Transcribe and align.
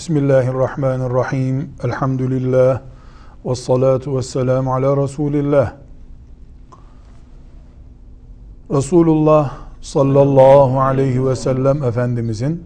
Bismillahirrahmanirrahim. 0.00 1.68
Elhamdülillah. 1.84 2.82
Ve 3.44 3.54
salatu 3.54 4.16
ve 4.16 4.22
selamu 4.22 4.74
ala 4.74 5.02
Resulillah. 5.02 5.72
Resulullah 8.70 9.58
sallallahu 9.80 10.80
aleyhi 10.80 11.26
ve 11.26 11.36
sellem 11.36 11.82
Efendimizin 11.82 12.64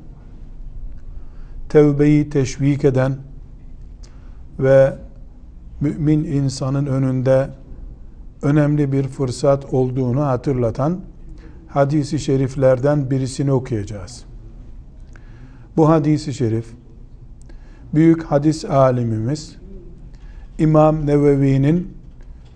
tevbeyi 1.69 2.31
teşvik 2.31 2.85
eden 2.85 3.17
ve 4.59 4.99
mümin 5.81 6.25
insanın 6.25 6.87
önünde 6.87 7.51
önemli 8.43 8.93
bir 8.93 9.09
fırsat 9.09 9.75
olduğunu 9.75 10.27
hatırlatan 10.27 11.01
hadisi 11.69 12.19
şeriflerden 12.19 13.11
birisini 13.11 13.53
okuyacağız. 13.53 14.25
Bu 15.77 15.89
hadisi 15.89 16.35
şerif 16.35 16.84
büyük 17.95 18.23
hadis 18.23 18.65
alimimiz 18.65 19.57
İmam 20.59 21.07
Nevevi'nin 21.07 21.95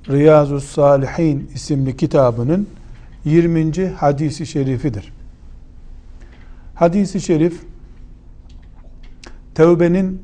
Riyazu 0.09 0.61
Salihin 0.61 1.51
isimli 1.55 1.97
kitabının 1.97 2.67
20. 3.25 3.87
hadisi 3.87 4.47
şerifidir. 4.47 5.13
Hadisi 6.75 7.21
şerif 7.21 7.63
tevbenin 9.55 10.23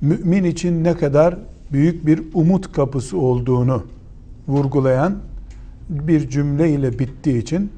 mümin 0.00 0.44
için 0.44 0.84
ne 0.84 0.96
kadar 0.96 1.38
büyük 1.72 2.06
bir 2.06 2.22
umut 2.34 2.72
kapısı 2.72 3.18
olduğunu 3.18 3.82
vurgulayan 4.48 5.18
bir 5.88 6.30
cümle 6.30 6.70
ile 6.70 6.98
bittiği 6.98 7.42
için 7.42 7.72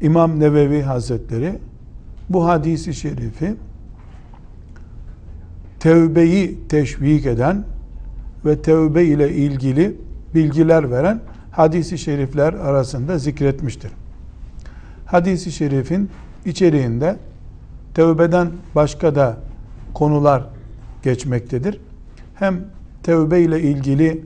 İmam 0.00 0.40
Nevevi 0.40 0.82
Hazretleri 0.82 1.58
bu 2.28 2.46
hadisi 2.46 2.94
şerifi 2.94 3.54
tevbeyi 5.84 6.58
teşvik 6.68 7.26
eden 7.26 7.64
ve 8.44 8.62
tevbe 8.62 9.04
ile 9.04 9.32
ilgili 9.32 9.96
bilgiler 10.34 10.90
veren 10.90 11.20
hadisi 11.50 11.98
şerifler 11.98 12.52
arasında 12.52 13.18
zikretmiştir. 13.18 13.90
Hadisi 15.06 15.52
şerifin 15.52 16.10
içeriğinde 16.44 17.16
tevbeden 17.94 18.48
başka 18.74 19.14
da 19.14 19.36
konular 19.94 20.44
geçmektedir. 21.02 21.80
Hem 22.34 22.60
tevbe 23.02 23.40
ile 23.40 23.60
ilgili 23.60 24.24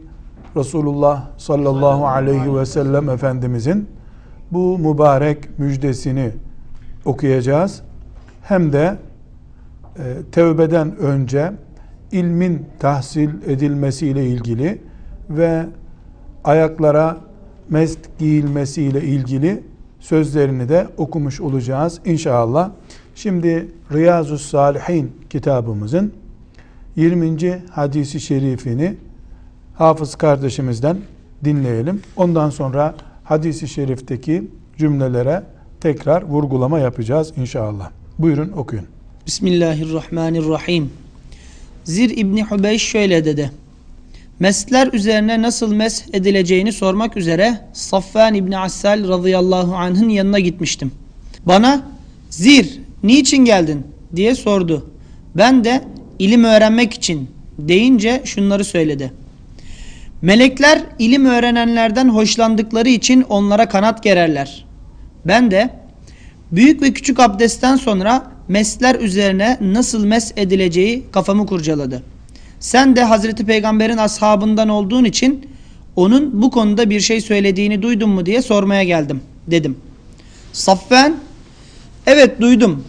Resulullah 0.57 1.27
sallallahu 1.39 2.07
aleyhi 2.07 2.57
ve 2.57 2.67
sellem 2.67 3.09
Efendimizin 3.09 3.89
bu 4.51 4.79
mübarek 4.79 5.59
müjdesini 5.59 6.31
okuyacağız. 7.05 7.83
Hem 8.43 8.73
de 8.73 8.97
tevbeden 10.33 10.97
önce 10.97 11.53
ilmin 12.13 12.67
tahsil 12.79 13.31
edilmesiyle 13.47 14.27
ilgili 14.27 14.79
ve 15.31 15.67
ayaklara 16.45 17.17
mest 17.71 17.99
giyilmesiyle 18.19 19.03
ilgili 19.03 19.63
sözlerini 20.01 20.69
de 20.69 20.87
okumuş 20.97 21.41
olacağız 21.41 22.01
inşallah. 22.05 22.71
Şimdi 23.15 23.69
Riyazu 23.93 24.39
Salihin 24.39 25.13
kitabımızın 25.31 26.13
20. 26.97 27.63
hadisi 27.71 28.21
şerifini 28.21 28.97
Hafız 29.75 30.15
kardeşimizden 30.15 30.97
dinleyelim. 31.45 32.03
Ondan 32.17 32.51
sonra 32.51 32.95
hadisi 33.25 33.69
şerifteki 33.69 34.51
cümlelere 34.77 35.43
tekrar 35.81 36.23
vurgulama 36.23 36.79
yapacağız 36.79 37.33
inşallah. 37.37 37.91
Buyurun 38.19 38.53
okuyun. 38.53 38.98
Bismillahirrahmanirrahim. 39.29 40.91
Zir 41.85 42.11
İbni 42.17 42.45
Hubeyş 42.45 42.83
şöyle 42.83 43.25
dedi. 43.25 43.51
Mesler 44.39 44.93
üzerine 44.93 45.43
nasıl 45.43 45.73
mes 45.73 46.05
edileceğini 46.13 46.73
sormak 46.73 47.17
üzere 47.17 47.61
Safvan 47.73 48.35
İbni 48.35 48.59
Assal 48.59 49.09
radıyallahu 49.09 49.75
anh'ın 49.75 50.09
yanına 50.09 50.39
gitmiştim. 50.39 50.93
Bana 51.47 51.83
Zir 52.31 52.81
niçin 53.03 53.45
geldin 53.45 53.87
diye 54.17 54.35
sordu. 54.35 54.91
Ben 55.37 55.65
de 55.65 55.85
ilim 56.19 56.45
öğrenmek 56.45 56.95
için 56.95 57.31
deyince 57.59 58.23
şunları 58.25 58.65
söyledi. 58.65 59.13
Melekler 60.23 60.83
ilim 60.99 61.27
öğrenenlerden 61.27 62.09
hoşlandıkları 62.09 62.89
için 62.89 63.23
onlara 63.23 63.69
kanat 63.69 64.03
gererler. 64.03 64.65
Ben 65.25 65.51
de 65.51 65.71
büyük 66.53 66.83
ve 66.83 66.93
küçük 66.93 67.21
abdestten 67.21 67.77
sonra 67.77 68.38
mesler 68.49 68.95
üzerine 68.95 69.59
nasıl 69.61 70.05
mes 70.05 70.33
edileceği 70.37 71.05
kafamı 71.13 71.47
kurcaladı. 71.47 72.03
Sen 72.61 72.97
de 72.97 73.05
Hazreti 73.05 73.47
Peygamber'in 73.47 73.97
ashabından 73.97 74.69
olduğun 74.69 75.05
için 75.05 75.47
onun 75.97 76.43
bu 76.43 76.51
konuda 76.51 76.91
bir 76.91 77.01
şey 77.01 77.21
söylediğini 77.21 77.83
duydun 77.83 78.11
mu 78.11 78.27
diye 78.27 78.43
sormaya 78.43 78.85
geldim 78.85 79.21
dedim. 79.47 79.77
Saffen 80.53 81.15
evet 82.07 82.41
duydum. 82.41 82.85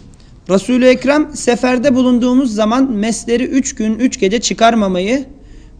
Resul-i 0.50 0.86
Ekrem 0.86 1.36
seferde 1.36 1.94
bulunduğumuz 1.94 2.54
zaman 2.54 2.92
mesleri 2.92 3.44
üç 3.44 3.74
gün 3.74 3.98
üç 3.98 4.20
gece 4.20 4.40
çıkarmamayı 4.40 5.24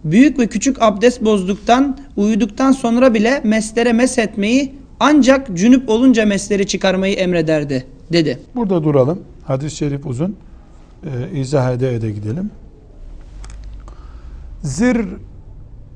büyük 0.04 0.38
ve 0.38 0.46
küçük 0.46 0.82
abdest 0.82 1.24
bozduktan 1.24 1.98
uyuduktan 2.16 2.72
sonra 2.72 3.14
bile 3.14 3.40
meslere 3.44 3.92
mes 3.92 4.18
etmeyi 4.18 4.74
ancak 5.00 5.56
cünüp 5.56 5.88
olunca 5.88 6.26
mesleri 6.26 6.66
çıkarmayı 6.66 7.14
emrederdi 7.14 7.86
dedi. 8.12 8.38
Burada 8.54 8.84
duralım. 8.84 9.22
Hadis-i 9.50 9.76
şerif 9.76 10.06
uzun. 10.06 10.36
Ee, 11.04 11.38
izah 11.38 11.72
ede 11.72 11.94
ede 11.94 12.10
gidelim. 12.10 12.50
Zir 14.62 15.06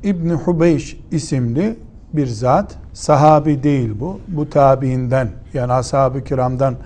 İbni 0.02 0.32
Hubeyş 0.32 1.00
isimli 1.10 1.76
bir 2.12 2.26
zat, 2.26 2.76
sahabi 2.92 3.62
değil 3.62 3.90
bu, 4.00 4.20
bu 4.28 4.50
tabiinden 4.50 5.28
yani 5.52 5.72
ashab-ı 5.72 6.24
kiramdan 6.24 6.76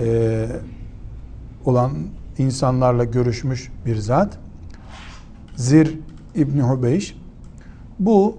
e, 0.00 0.46
olan 1.64 1.92
insanlarla 2.38 3.04
görüşmüş 3.04 3.70
bir 3.86 3.96
zat. 3.96 4.38
Zir 5.56 5.98
İbni 6.34 6.62
Hubeyş. 6.62 7.16
Bu 7.98 8.36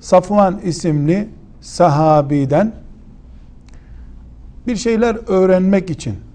Safvan 0.00 0.60
isimli 0.64 1.28
sahabiden 1.60 2.72
bir 4.66 4.76
şeyler 4.76 5.18
öğrenmek 5.26 5.90
için 5.90 6.27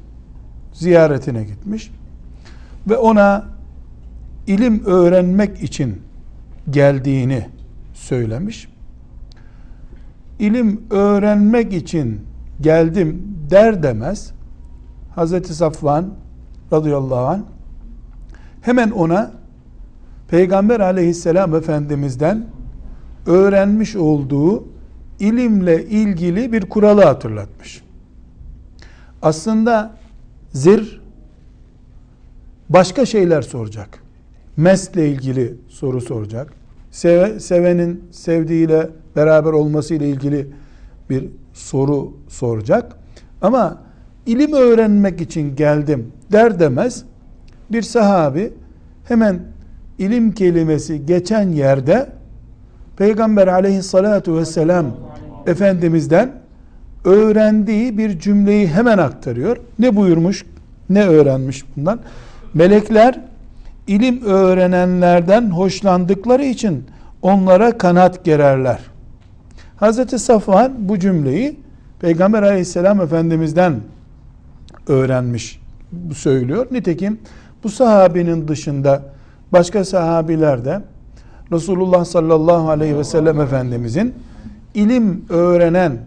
ziyaretine 0.73 1.43
gitmiş 1.43 1.91
ve 2.89 2.97
ona 2.97 3.45
ilim 4.47 4.85
öğrenmek 4.85 5.63
için 5.63 6.01
geldiğini 6.69 7.47
söylemiş. 7.93 8.67
İlim 10.39 10.81
öğrenmek 10.89 11.73
için 11.73 12.21
geldim 12.61 13.21
der 13.49 13.83
demez 13.83 14.31
Hazreti 15.15 15.55
Safvan 15.55 16.13
radıyallahu 16.71 17.27
anh 17.27 17.41
hemen 18.61 18.91
ona 18.91 19.31
Peygamber 20.27 20.79
aleyhisselam 20.79 21.55
efendimizden 21.55 22.45
öğrenmiş 23.25 23.95
olduğu 23.95 24.63
ilimle 25.19 25.85
ilgili 25.85 26.51
bir 26.51 26.61
kuralı 26.69 27.03
hatırlatmış. 27.03 27.83
Aslında 29.21 29.91
zir 30.53 31.01
başka 32.69 33.05
şeyler 33.05 33.41
soracak. 33.41 34.03
Mesle 34.57 35.09
ilgili 35.09 35.55
soru 35.67 36.01
soracak. 36.01 36.53
Seve, 36.91 37.39
sevenin 37.39 38.03
sevdiğiyle 38.11 38.89
beraber 39.15 39.51
olması 39.51 39.93
ile 39.93 40.09
ilgili 40.09 40.47
bir 41.09 41.29
soru 41.53 42.13
soracak. 42.27 42.95
Ama 43.41 43.81
ilim 44.25 44.53
öğrenmek 44.53 45.21
için 45.21 45.55
geldim 45.55 46.11
der 46.31 46.59
demez 46.59 47.03
bir 47.71 47.81
sahabi 47.81 48.53
hemen 49.07 49.39
ilim 49.97 50.31
kelimesi 50.31 51.05
geçen 51.05 51.49
yerde 51.49 52.09
Peygamber 52.97 53.47
aleyhissalatu 53.47 54.37
vesselam 54.37 54.85
Efendimiz'den 55.47 56.42
öğrendiği 57.05 57.97
bir 57.97 58.19
cümleyi 58.19 58.67
hemen 58.67 58.97
aktarıyor. 58.97 59.57
Ne 59.79 59.95
buyurmuş, 59.95 60.45
ne 60.89 61.03
öğrenmiş 61.03 61.63
bundan? 61.77 61.99
Melekler 62.53 63.19
ilim 63.87 64.25
öğrenenlerden 64.25 65.49
hoşlandıkları 65.49 66.43
için 66.45 66.83
onlara 67.21 67.77
kanat 67.77 68.25
gererler. 68.25 68.79
Hazreti 69.75 70.19
Safvan 70.19 70.73
bu 70.79 70.99
cümleyi 70.99 71.59
Peygamber 71.99 72.43
aleyhisselam 72.43 73.01
efendimizden 73.01 73.75
öğrenmiş 74.87 75.61
söylüyor. 76.13 76.67
Nitekim 76.71 77.19
bu 77.63 77.69
sahabinin 77.69 78.47
dışında 78.47 79.03
başka 79.51 79.85
sahabiler 79.85 80.65
de 80.65 80.81
Resulullah 81.51 82.05
sallallahu 82.05 82.69
aleyhi 82.69 82.97
ve 82.97 83.03
sellem 83.03 83.41
efendimizin 83.41 84.13
ilim 84.73 85.25
öğrenen 85.29 85.97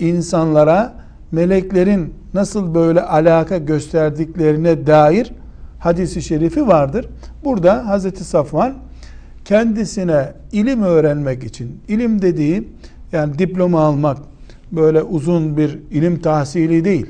insanlara 0.00 0.94
meleklerin 1.32 2.14
nasıl 2.34 2.74
böyle 2.74 3.02
alaka 3.02 3.58
gösterdiklerine 3.58 4.86
dair 4.86 5.32
hadisi 5.78 6.22
şerifi 6.22 6.66
vardır. 6.66 7.06
Burada 7.44 7.88
Hazreti 7.88 8.24
Safvan 8.24 8.74
kendisine 9.44 10.32
ilim 10.52 10.82
öğrenmek 10.82 11.44
için, 11.44 11.80
ilim 11.88 12.22
dediği 12.22 12.68
yani 13.12 13.38
diploma 13.38 13.80
almak, 13.80 14.18
böyle 14.72 15.02
uzun 15.02 15.56
bir 15.56 15.78
ilim 15.90 16.20
tahsili 16.20 16.84
değil. 16.84 17.06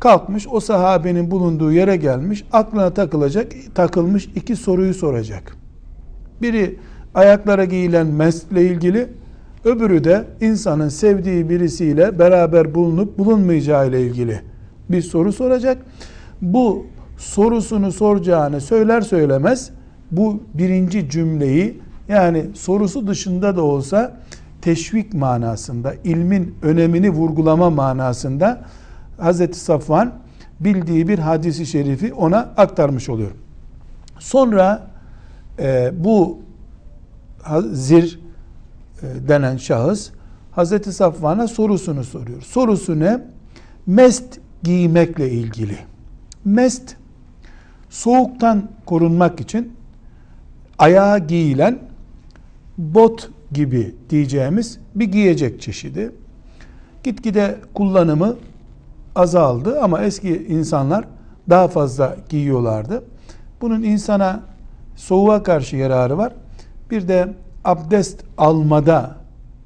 Kalkmış 0.00 0.46
o 0.50 0.60
sahabenin 0.60 1.30
bulunduğu 1.30 1.72
yere 1.72 1.96
gelmiş, 1.96 2.44
aklına 2.52 2.94
takılacak, 2.94 3.52
takılmış 3.74 4.24
iki 4.34 4.56
soruyu 4.56 4.94
soracak. 4.94 5.56
Biri 6.42 6.78
ayaklara 7.14 7.64
giyilen 7.64 8.06
mesle 8.06 8.66
ilgili, 8.66 9.08
öbürü 9.64 10.04
de 10.04 10.24
insanın 10.40 10.88
sevdiği 10.88 11.48
birisiyle 11.48 12.18
beraber 12.18 12.74
bulunup 12.74 13.18
bulunmayacağı 13.18 13.88
ile 13.88 14.02
ilgili 14.02 14.42
bir 14.90 15.02
soru 15.02 15.32
soracak. 15.32 15.78
Bu 16.42 16.86
sorusunu 17.18 17.92
soracağını 17.92 18.60
söyler 18.60 19.00
söylemez 19.00 19.70
bu 20.10 20.42
birinci 20.54 21.10
cümleyi 21.10 21.80
yani 22.08 22.46
sorusu 22.54 23.06
dışında 23.06 23.56
da 23.56 23.62
olsa 23.62 24.16
teşvik 24.62 25.14
manasında, 25.14 25.94
ilmin 26.04 26.54
önemini 26.62 27.10
vurgulama 27.10 27.70
manasında 27.70 28.64
Hazreti 29.18 29.58
Safvan 29.58 30.12
bildiği 30.60 31.08
bir 31.08 31.18
hadisi 31.18 31.66
şerifi 31.66 32.14
ona 32.14 32.38
aktarmış 32.56 33.08
oluyor. 33.08 33.30
Sonra 34.18 34.86
e, 35.58 35.90
bu 36.04 36.38
zir 37.72 38.20
denen 39.02 39.56
şahıs 39.56 40.10
Hazreti 40.50 40.92
Safvan'a 40.92 41.48
sorusunu 41.48 42.04
soruyor. 42.04 42.42
Sorusu 42.42 43.00
ne? 43.00 43.20
Mest 43.86 44.38
giymekle 44.62 45.30
ilgili. 45.30 45.78
Mest 46.44 46.96
soğuktan 47.90 48.68
korunmak 48.86 49.40
için 49.40 49.72
ayağa 50.78 51.18
giyilen 51.18 51.78
bot 52.78 53.30
gibi 53.52 53.94
diyeceğimiz 54.10 54.78
bir 54.94 55.04
giyecek 55.04 55.60
çeşidi. 55.60 56.12
Gitgide 57.04 57.58
kullanımı 57.74 58.36
azaldı 59.16 59.80
ama 59.80 60.02
eski 60.02 60.46
insanlar 60.48 61.04
daha 61.48 61.68
fazla 61.68 62.16
giyiyorlardı. 62.28 63.04
Bunun 63.60 63.82
insana 63.82 64.40
soğuğa 64.96 65.42
karşı 65.42 65.76
yararı 65.76 66.18
var. 66.18 66.32
Bir 66.90 67.08
de 67.08 67.28
abdest 67.64 68.20
almada 68.38 69.16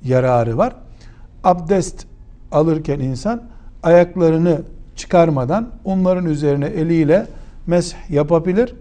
yararı 0.05 0.59
var. 0.59 0.77
Abdest 1.45 2.07
alırken 2.53 3.01
insan 3.01 3.43
ayaklarını 3.83 4.63
çıkarmadan 4.97 5.69
onların 5.85 6.27
üzerine 6.27 6.67
eliyle 6.67 7.27
mesh 7.67 7.97
yapabilir. 8.09 8.75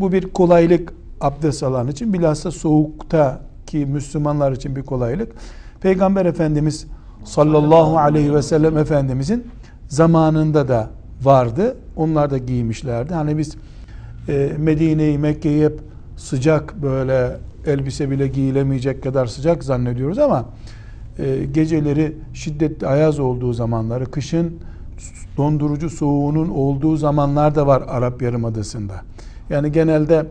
Bu 0.00 0.12
bir 0.12 0.32
kolaylık 0.32 0.92
abdest 1.20 1.62
alan 1.62 1.88
için 1.88 2.12
bilhassa 2.12 2.50
soğukta 2.50 3.40
ki 3.66 3.86
Müslümanlar 3.86 4.52
için 4.52 4.76
bir 4.76 4.82
kolaylık. 4.82 5.32
Peygamber 5.80 6.26
Efendimiz 6.26 6.86
sallallahu 7.24 7.98
aleyhi 7.98 8.34
ve 8.34 8.42
sellem 8.42 8.78
Efendimizin 8.78 9.46
zamanında 9.88 10.68
da 10.68 10.90
vardı. 11.22 11.76
Onlar 11.96 12.30
da 12.30 12.38
giymişlerdi. 12.38 13.14
Hani 13.14 13.38
biz 13.38 13.56
e, 14.28 14.52
Medine'yi, 14.58 15.18
Mekke'yi 15.18 15.64
hep 15.64 15.80
sıcak 16.16 16.82
böyle 16.82 17.36
elbise 17.66 18.10
bile 18.10 18.28
giyilemeyecek 18.28 19.02
kadar 19.02 19.26
sıcak 19.26 19.64
zannediyoruz 19.64 20.18
ama 20.18 20.44
e, 21.18 21.44
geceleri 21.44 22.16
şiddetli 22.34 22.86
ayaz 22.86 23.18
olduğu 23.18 23.52
zamanları, 23.52 24.10
kışın 24.10 24.58
dondurucu 25.36 25.90
soğuğunun 25.90 26.48
olduğu 26.48 26.96
zamanlar 26.96 27.54
da 27.54 27.66
var 27.66 27.82
Arap 27.88 28.22
Yarımadası'nda. 28.22 28.94
Yani 29.50 29.72
genelde 29.72 30.26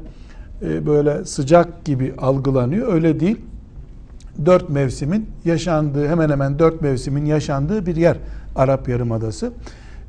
e, 0.61 0.85
böyle 0.85 1.25
sıcak 1.25 1.85
gibi 1.85 2.13
algılanıyor. 2.17 2.93
Öyle 2.93 3.19
değil. 3.19 3.37
Dört 4.45 4.69
mevsimin 4.69 5.29
yaşandığı, 5.45 6.07
hemen 6.07 6.29
hemen 6.29 6.59
dört 6.59 6.81
mevsimin 6.81 7.25
yaşandığı 7.25 7.85
bir 7.85 7.95
yer 7.95 8.17
Arap 8.55 8.89
Yarımadası. 8.89 9.53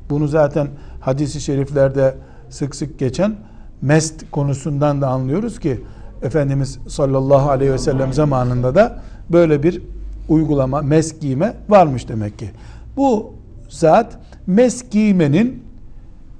Bunu 0.09 0.27
zaten 0.27 0.67
hadisi 0.99 1.41
şeriflerde 1.41 2.15
sık 2.49 2.75
sık 2.75 2.99
geçen 2.99 3.35
mest 3.81 4.31
konusundan 4.31 5.01
da 5.01 5.07
anlıyoruz 5.07 5.59
ki 5.59 5.81
Efendimiz 6.23 6.79
sallallahu 6.87 7.49
aleyhi 7.49 7.71
ve 7.71 7.77
sellem 7.77 8.13
zamanında 8.13 8.75
da 8.75 8.99
böyle 9.29 9.63
bir 9.63 9.81
uygulama, 10.29 10.81
mes 10.81 11.19
giyme 11.19 11.53
varmış 11.69 12.07
demek 12.07 12.39
ki. 12.39 12.49
Bu 12.97 13.33
zat 13.69 14.17
mes 14.47 14.89
giymenin 14.89 15.63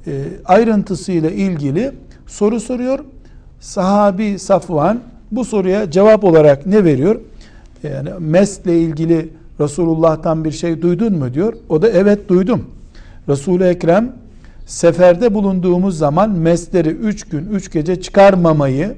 e, 0.08 0.24
ayrıntısıyla 0.46 1.30
ilgili 1.30 1.92
soru 2.28 2.60
soruyor. 2.60 3.00
Sahabi 3.60 4.40
Safvan 4.40 5.00
bu 5.32 5.46
soruya 5.46 5.92
cevap 5.92 6.24
olarak 6.24 6.66
ne 6.66 6.84
veriyor? 6.84 7.20
Yani 7.84 8.10
mesle 8.20 8.80
ilgili 8.80 9.30
Resulullah'tan 9.60 10.46
bir 10.46 10.52
şey 10.52 10.82
duydun 10.82 11.18
mu 11.18 11.34
diyor. 11.34 11.54
O 11.70 11.82
da 11.82 11.90
evet 11.90 12.30
duydum. 12.30 12.66
Resul-i 13.30 13.64
Ekrem 13.64 14.12
seferde 14.66 15.34
bulunduğumuz 15.34 15.98
zaman 15.98 16.30
mesleri 16.30 16.90
üç 16.90 17.24
gün 17.24 17.50
üç 17.52 17.72
gece 17.72 18.02
çıkarmamayı 18.02 18.96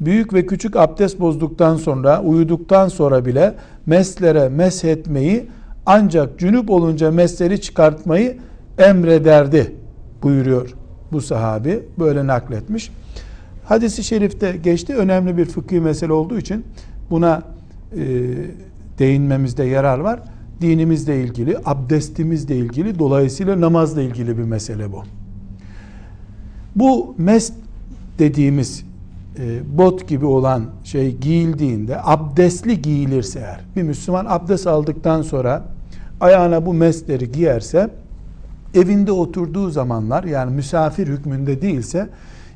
büyük 0.00 0.34
ve 0.34 0.46
küçük 0.46 0.76
abdest 0.76 1.20
bozduktan 1.20 1.76
sonra 1.76 2.22
uyuduktan 2.22 2.88
sonra 2.88 3.26
bile 3.26 3.54
meslere 3.86 4.48
meshetmeyi 4.48 5.46
ancak 5.86 6.38
cünüp 6.38 6.70
olunca 6.70 7.10
mesleri 7.10 7.60
çıkartmayı 7.60 8.38
emrederdi 8.78 9.74
buyuruyor 10.22 10.74
bu 11.12 11.20
sahabi 11.20 11.82
böyle 11.98 12.26
nakletmiş. 12.26 12.90
Hadisi 13.64 14.04
şerifte 14.04 14.56
geçti 14.64 14.94
önemli 14.94 15.36
bir 15.36 15.44
fıkhi 15.44 15.80
mesele 15.80 16.12
olduğu 16.12 16.38
için 16.38 16.64
buna 17.10 17.42
e, 17.96 18.00
değinmemizde 18.98 19.64
yarar 19.64 19.98
var. 19.98 20.20
Dinimizle 20.60 21.22
ilgili, 21.22 21.56
abdestimizle 21.64 22.56
ilgili, 22.56 22.98
dolayısıyla 22.98 23.60
namazla 23.60 24.02
ilgili 24.02 24.38
bir 24.38 24.42
mesele 24.42 24.92
bu. 24.92 25.02
Bu 26.76 27.14
mes 27.18 27.52
dediğimiz 28.18 28.84
bot 29.78 30.08
gibi 30.08 30.26
olan 30.26 30.64
şey 30.84 31.16
giyildiğinde 31.16 31.96
abdestli 32.02 32.82
giyilirse 32.82 33.38
eğer 33.38 33.60
bir 33.76 33.82
Müslüman 33.82 34.26
abdest 34.28 34.66
aldıktan 34.66 35.22
sonra 35.22 35.62
ayağına 36.20 36.66
bu 36.66 36.74
mesleri 36.74 37.32
giyerse 37.32 37.90
evinde 38.74 39.12
oturduğu 39.12 39.70
zamanlar 39.70 40.24
yani 40.24 40.54
misafir 40.54 41.06
hükmünde 41.06 41.62
değilse 41.62 42.08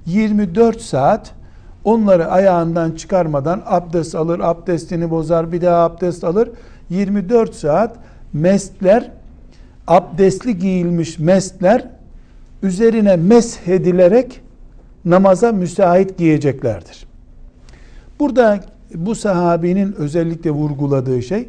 24 0.06 0.80
saat 0.80 1.34
onları 1.84 2.30
ayağından 2.30 2.90
çıkarmadan 2.90 3.62
abdest 3.66 4.14
alır, 4.14 4.40
abdestini 4.40 5.10
bozar, 5.10 5.52
bir 5.52 5.62
daha 5.62 5.84
abdest 5.84 6.24
alır. 6.24 6.50
24 6.90 7.54
saat 7.54 7.96
mesler 8.32 9.10
abdestli 9.86 10.58
giyilmiş 10.58 11.18
mesler 11.18 11.88
üzerine 12.62 13.16
meshedilerek 13.16 14.40
namaza 15.04 15.52
müsait 15.52 16.18
giyeceklerdir. 16.18 17.06
Burada 18.18 18.60
bu 18.94 19.14
sahabinin 19.14 19.92
özellikle 19.92 20.50
vurguladığı 20.50 21.22
şey 21.22 21.48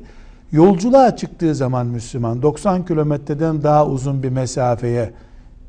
yolculuğa 0.51 1.15
çıktığı 1.15 1.55
zaman 1.55 1.87
Müslüman 1.87 2.41
90 2.41 2.85
kilometreden 2.85 3.63
daha 3.63 3.87
uzun 3.87 4.23
bir 4.23 4.29
mesafeye 4.29 5.13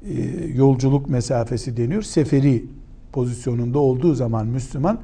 e, 0.04 0.12
yolculuk 0.54 1.08
mesafesi 1.08 1.76
deniyor. 1.76 2.02
Seferi 2.02 2.64
pozisyonunda 3.12 3.78
olduğu 3.78 4.14
zaman 4.14 4.46
Müslüman 4.46 4.98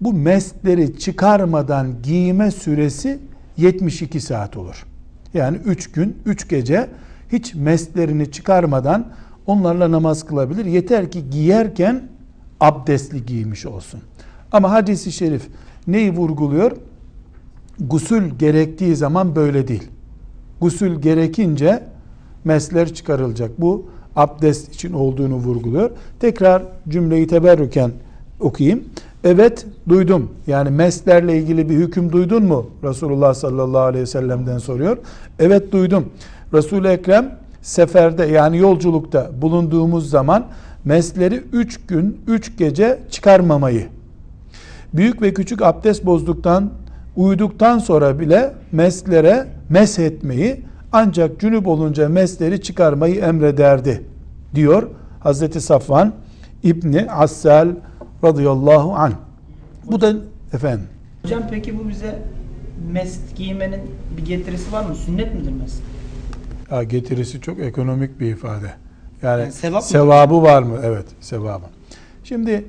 bu 0.00 0.12
mesleri 0.12 0.98
çıkarmadan 0.98 2.02
giyme 2.02 2.50
süresi 2.50 3.18
72 3.56 4.20
saat 4.20 4.56
olur. 4.56 4.86
Yani 5.34 5.56
3 5.56 5.92
gün, 5.92 6.16
3 6.26 6.48
gece 6.48 6.88
hiç 7.32 7.54
meslerini 7.54 8.30
çıkarmadan 8.30 9.06
onlarla 9.46 9.90
namaz 9.90 10.26
kılabilir. 10.26 10.64
Yeter 10.64 11.10
ki 11.10 11.30
giyerken 11.30 12.08
abdestli 12.60 13.26
giymiş 13.26 13.66
olsun. 13.66 14.00
Ama 14.52 14.70
hadisi 14.70 15.12
şerif 15.12 15.48
neyi 15.86 16.10
vurguluyor? 16.10 16.72
Gusül 17.80 18.30
gerektiği 18.38 18.96
zaman 18.96 19.36
böyle 19.36 19.68
değil. 19.68 19.88
Gusül 20.60 21.00
gerekince 21.00 21.82
mesler 22.44 22.94
çıkarılacak. 22.94 23.60
Bu 23.60 23.86
abdest 24.16 24.74
için 24.74 24.92
olduğunu 24.92 25.34
vurguluyor. 25.34 25.90
Tekrar 26.20 26.62
cümleyi 26.88 27.26
teberrüken 27.26 27.92
okuyayım. 28.40 28.84
Evet 29.24 29.66
duydum. 29.88 30.30
Yani 30.46 30.70
meslerle 30.70 31.38
ilgili 31.38 31.68
bir 31.68 31.74
hüküm 31.74 32.12
duydun 32.12 32.44
mu? 32.44 32.66
Resulullah 32.84 33.34
sallallahu 33.34 33.82
aleyhi 33.82 34.02
ve 34.02 34.06
sellem'den 34.06 34.58
soruyor. 34.58 34.98
Evet 35.38 35.72
duydum. 35.72 36.04
Resul-i 36.54 36.88
Ekrem 36.88 37.38
seferde 37.62 38.24
yani 38.24 38.58
yolculukta 38.58 39.30
bulunduğumuz 39.42 40.10
zaman 40.10 40.44
mesleri 40.84 41.42
üç 41.52 41.86
gün, 41.86 42.20
üç 42.26 42.58
gece 42.58 42.98
çıkarmamayı, 43.10 43.88
büyük 44.94 45.22
ve 45.22 45.34
küçük 45.34 45.62
abdest 45.62 46.06
bozduktan, 46.06 46.70
uyuduktan 47.16 47.78
sonra 47.78 48.20
bile 48.20 48.54
meslere 48.72 49.46
mes 49.68 49.98
etmeyi, 49.98 50.70
Ancak 50.92 51.40
cünüp 51.40 51.66
olunca 51.66 52.08
mesleri 52.08 52.62
çıkarmayı 52.62 53.20
emrederdi 53.20 54.02
diyor 54.54 54.88
Hazreti 55.20 55.60
Safvan 55.60 56.12
İbni 56.62 57.10
Assal 57.10 57.68
radıyallahu 58.24 58.94
anh. 58.94 59.12
Bu 59.90 60.00
da 60.00 60.12
efendim 60.52 60.86
Hocam 61.22 61.42
peki 61.50 61.78
bu 61.78 61.88
bize 61.88 62.18
mest 62.92 63.36
giymenin 63.36 63.80
bir 64.16 64.24
getirisi 64.24 64.72
var 64.72 64.84
mı? 64.84 64.94
Sünnet 64.94 65.34
midir 65.34 65.52
mest? 65.52 65.82
Ya 66.70 66.82
getirisi 66.82 67.40
çok 67.40 67.58
ekonomik 67.58 68.20
bir 68.20 68.26
ifade. 68.26 68.72
Yani, 69.22 69.40
Yani 69.40 69.52
sevap 69.52 69.82
mı? 69.82 69.88
sevabı 69.88 70.42
var 70.42 70.62
mı? 70.62 70.78
Evet, 70.82 71.06
sevabı. 71.20 71.64
Şimdi 72.24 72.64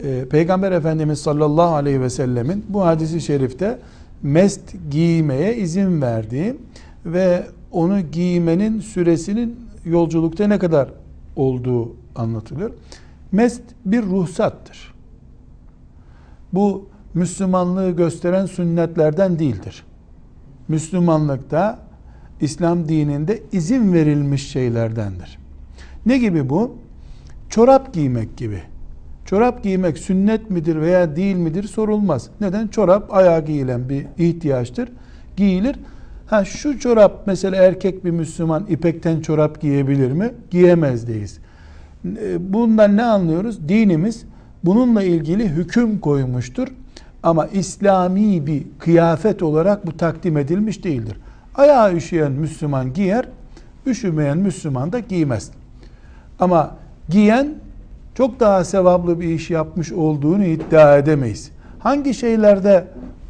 e, 0.00 0.24
Peygamber 0.30 0.72
Efendimiz 0.72 1.18
sallallahu 1.20 1.74
aleyhi 1.74 2.00
ve 2.00 2.10
sellemin 2.10 2.64
bu 2.68 2.84
hadisi 2.84 3.20
şerifte 3.20 3.78
mest 4.22 4.60
giymeye 4.90 5.56
izin 5.56 6.02
verdiği 6.02 6.56
ve 7.06 7.46
onu 7.72 8.00
giymenin 8.00 8.80
süresinin 8.80 9.60
yolculukta 9.84 10.46
ne 10.46 10.58
kadar 10.58 10.88
olduğu 11.36 11.96
anlatılıyor. 12.16 12.70
Mest 13.32 13.62
bir 13.84 14.02
ruhsattır. 14.02 14.94
Bu 16.52 16.88
Müslümanlığı 17.14 17.90
gösteren 17.90 18.46
sünnetlerden 18.46 19.38
değildir. 19.38 19.84
Müslümanlıkta 20.68 21.78
İslam 22.40 22.88
dininde 22.88 23.42
izin 23.52 23.92
verilmiş 23.92 24.48
şeylerdendir. 24.48 25.38
Ne 26.06 26.18
gibi 26.18 26.48
bu? 26.48 26.76
Çorap 27.48 27.94
giymek 27.94 28.36
gibi. 28.36 28.62
Çorap 29.24 29.62
giymek 29.62 29.98
sünnet 29.98 30.50
midir 30.50 30.80
veya 30.80 31.16
değil 31.16 31.36
midir 31.36 31.64
sorulmaz. 31.64 32.30
Neden? 32.40 32.68
Çorap 32.68 33.14
ayağa 33.14 33.40
giyilen 33.40 33.88
bir 33.88 34.06
ihtiyaçtır. 34.18 34.88
Giyilir. 35.36 35.76
Ha 36.26 36.44
şu 36.44 36.78
çorap 36.78 37.22
mesela 37.26 37.56
erkek 37.56 38.04
bir 38.04 38.10
Müslüman 38.10 38.66
ipekten 38.68 39.20
çorap 39.20 39.60
giyebilir 39.60 40.12
mi? 40.12 40.30
Giyemez 40.50 41.08
deyiz. 41.08 41.38
E, 42.04 42.52
Bundan 42.52 42.96
ne 42.96 43.02
anlıyoruz? 43.02 43.68
Dinimiz 43.68 44.24
bununla 44.64 45.02
ilgili 45.02 45.48
hüküm 45.48 45.98
koymuştur. 45.98 46.68
Ama 47.22 47.46
İslami 47.46 48.46
bir 48.46 48.62
kıyafet 48.78 49.42
olarak 49.42 49.86
bu 49.86 49.96
takdim 49.96 50.36
edilmiş 50.36 50.84
değildir. 50.84 51.16
Ayağı 51.54 51.94
üşüyen 51.94 52.32
Müslüman 52.32 52.92
giyer, 52.92 53.24
üşümeyen 53.86 54.38
Müslüman 54.38 54.92
da 54.92 54.98
giymez. 54.98 55.50
Ama 56.40 56.76
giyen 57.08 57.54
çok 58.14 58.40
daha 58.40 58.64
sevaplı 58.64 59.20
bir 59.20 59.28
iş 59.28 59.50
yapmış 59.50 59.92
olduğunu 59.92 60.44
iddia 60.44 60.98
edemeyiz. 60.98 61.50
Hangi 61.78 62.14
şeylerde 62.14 62.84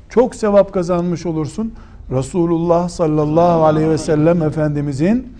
çok 0.09 0.35
sevap 0.35 0.73
kazanmış 0.73 1.27
olursun? 1.27 1.73
Resulullah 2.11 2.89
sallallahu 2.89 3.65
aleyhi 3.65 3.91
ve 3.91 3.99
sellem 3.99 4.43
Efendimizin 4.43 5.33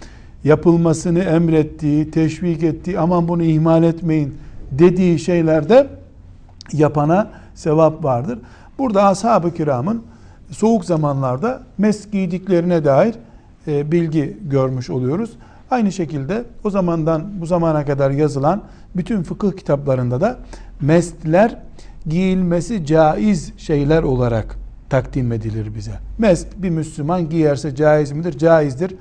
yapılmasını 0.45 1.19
emrettiği, 1.19 2.11
teşvik 2.11 2.63
ettiği, 2.63 2.99
aman 2.99 3.29
bunu 3.29 3.43
ihmal 3.43 3.83
etmeyin 3.83 4.35
dediği 4.71 5.19
şeylerde 5.19 5.87
yapana 6.73 7.31
sevap 7.55 8.05
vardır. 8.05 8.39
Burada 8.79 9.05
ashab-ı 9.05 9.55
kiramın 9.55 10.03
soğuk 10.50 10.85
zamanlarda 10.85 11.62
mes 11.78 12.11
giydiklerine 12.11 12.85
dair 12.85 13.14
e, 13.66 13.92
bilgi 13.92 14.37
görmüş 14.42 14.90
oluyoruz. 14.90 15.30
Aynı 15.71 15.92
şekilde 15.92 16.45
o 16.64 16.71
zamandan 16.71 17.40
bu 17.40 17.47
zamana 17.47 17.85
kadar 17.85 18.11
yazılan 18.11 18.62
bütün 18.97 19.23
fıkıh 19.23 19.52
kitaplarında 19.52 20.21
da 20.21 20.38
mestler 20.80 21.57
giyilmesi 22.07 22.87
caiz 22.87 23.52
şeyler 23.59 24.02
olarak 24.02 24.57
takdim 24.90 25.33
edilir 25.33 25.75
bize. 25.75 25.92
Mest 26.19 26.47
bir 26.57 26.71
Müslüman 26.71 27.28
giyerse 27.28 27.75
caiz 27.75 28.12
midir? 28.12 28.38
Caizdir. 28.38 28.95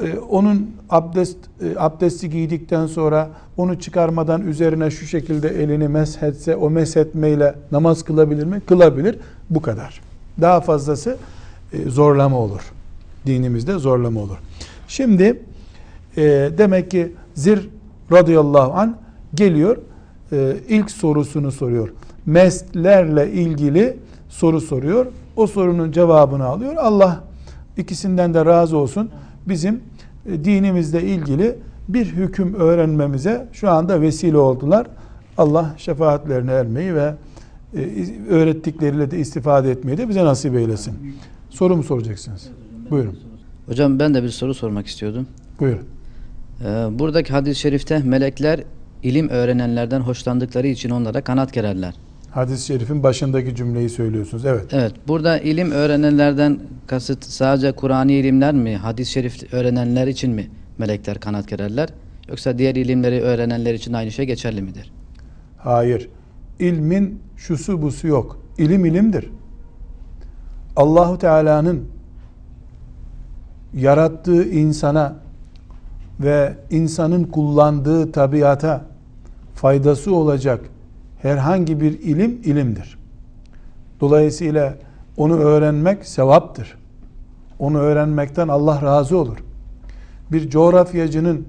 Ee, 0.00 0.18
onun 0.18 0.70
abdest 0.90 1.38
e, 1.62 1.78
abdesti 1.78 2.30
giydikten 2.30 2.86
sonra 2.86 3.28
onu 3.56 3.80
çıkarmadan 3.80 4.46
üzerine 4.46 4.90
şu 4.90 5.06
şekilde 5.06 5.48
elini 5.48 5.88
meshetse 5.88 6.56
o 6.56 6.70
meshetmeyle 6.70 7.54
namaz 7.72 8.02
kılabilir 8.02 8.44
mi? 8.44 8.60
Kılabilir. 8.66 9.18
Bu 9.50 9.62
kadar. 9.62 10.09
Daha 10.40 10.60
fazlası 10.60 11.16
e, 11.72 11.90
zorlama 11.90 12.38
olur. 12.38 12.60
Dinimizde 13.26 13.78
zorlama 13.78 14.20
olur. 14.20 14.36
Şimdi 14.88 15.42
e, 16.16 16.22
demek 16.58 16.90
ki 16.90 17.12
Zir 17.34 17.68
radıyallahu 18.12 18.72
an 18.72 18.96
geliyor 19.34 19.76
e, 20.32 20.56
ilk 20.68 20.90
sorusunu 20.90 21.52
soruyor. 21.52 21.88
Meslerle 22.26 23.32
ilgili 23.32 23.96
soru 24.28 24.60
soruyor. 24.60 25.06
O 25.36 25.46
sorunun 25.46 25.92
cevabını 25.92 26.44
alıyor. 26.44 26.76
Allah 26.76 27.24
ikisinden 27.76 28.34
de 28.34 28.44
razı 28.44 28.76
olsun. 28.76 29.10
Bizim 29.48 29.80
dinimizle 30.26 31.02
ilgili 31.02 31.56
bir 31.88 32.06
hüküm 32.06 32.54
öğrenmemize 32.54 33.48
şu 33.52 33.70
anda 33.70 34.00
vesile 34.00 34.36
oldular. 34.36 34.86
Allah 35.38 35.74
şefaatlerine 35.76 36.52
ermeyi 36.52 36.94
ve 36.94 37.14
öğrettikleriyle 38.28 39.10
de 39.10 39.18
istifade 39.18 39.70
etmeyi 39.70 39.98
de 39.98 40.08
bize 40.08 40.24
nasip 40.24 40.54
eylesin. 40.54 41.16
Soru 41.50 41.76
mu 41.76 41.82
soracaksınız? 41.82 42.48
Buyurun. 42.90 43.18
Hocam 43.66 43.98
ben 43.98 44.14
de 44.14 44.22
bir 44.22 44.28
soru 44.28 44.54
sormak 44.54 44.86
istiyordum. 44.86 45.26
Buyurun. 45.60 45.84
Ee, 46.64 46.64
buradaki 46.98 47.32
hadis-i 47.32 47.60
şerifte 47.60 47.98
melekler 47.98 48.60
ilim 49.02 49.28
öğrenenlerden 49.28 50.00
hoşlandıkları 50.00 50.66
için 50.66 50.90
onlara 50.90 51.20
kanat 51.20 51.52
gererler. 51.52 51.94
Hadis-i 52.30 52.66
şerifin 52.66 53.02
başındaki 53.02 53.56
cümleyi 53.56 53.88
söylüyorsunuz. 53.88 54.44
Evet. 54.44 54.64
Evet, 54.72 54.92
burada 55.08 55.38
ilim 55.38 55.70
öğrenenlerden 55.70 56.58
kasıt 56.86 57.24
sadece 57.24 57.72
Kur'ani 57.72 58.12
ilimler 58.12 58.54
mi, 58.54 58.76
hadis-i 58.76 59.12
şerif 59.12 59.52
öğrenenler 59.52 60.06
için 60.06 60.30
mi 60.30 60.50
melekler 60.78 61.20
kanat 61.20 61.48
gererler? 61.48 61.88
Yoksa 62.28 62.58
diğer 62.58 62.74
ilimleri 62.74 63.20
öğrenenler 63.20 63.74
için 63.74 63.92
aynı 63.92 64.10
şey 64.10 64.26
geçerli 64.26 64.62
midir? 64.62 64.92
Hayır. 65.58 66.08
İlmin 66.60 67.22
şusu 67.36 67.82
busu 67.82 68.06
yok. 68.06 68.38
İlim 68.58 68.84
ilimdir. 68.84 69.30
Allahu 70.76 71.18
Teala'nın 71.18 71.84
yarattığı 73.74 74.50
insana 74.50 75.16
ve 76.20 76.56
insanın 76.70 77.24
kullandığı 77.24 78.12
tabiata 78.12 78.84
faydası 79.54 80.14
olacak 80.14 80.60
herhangi 81.22 81.80
bir 81.80 82.00
ilim 82.00 82.40
ilimdir. 82.44 82.98
Dolayısıyla 84.00 84.74
onu 85.16 85.36
öğrenmek 85.36 86.06
sevaptır. 86.06 86.78
Onu 87.58 87.78
öğrenmekten 87.78 88.48
Allah 88.48 88.82
razı 88.82 89.18
olur. 89.18 89.36
Bir 90.32 90.50
coğrafyacının 90.50 91.46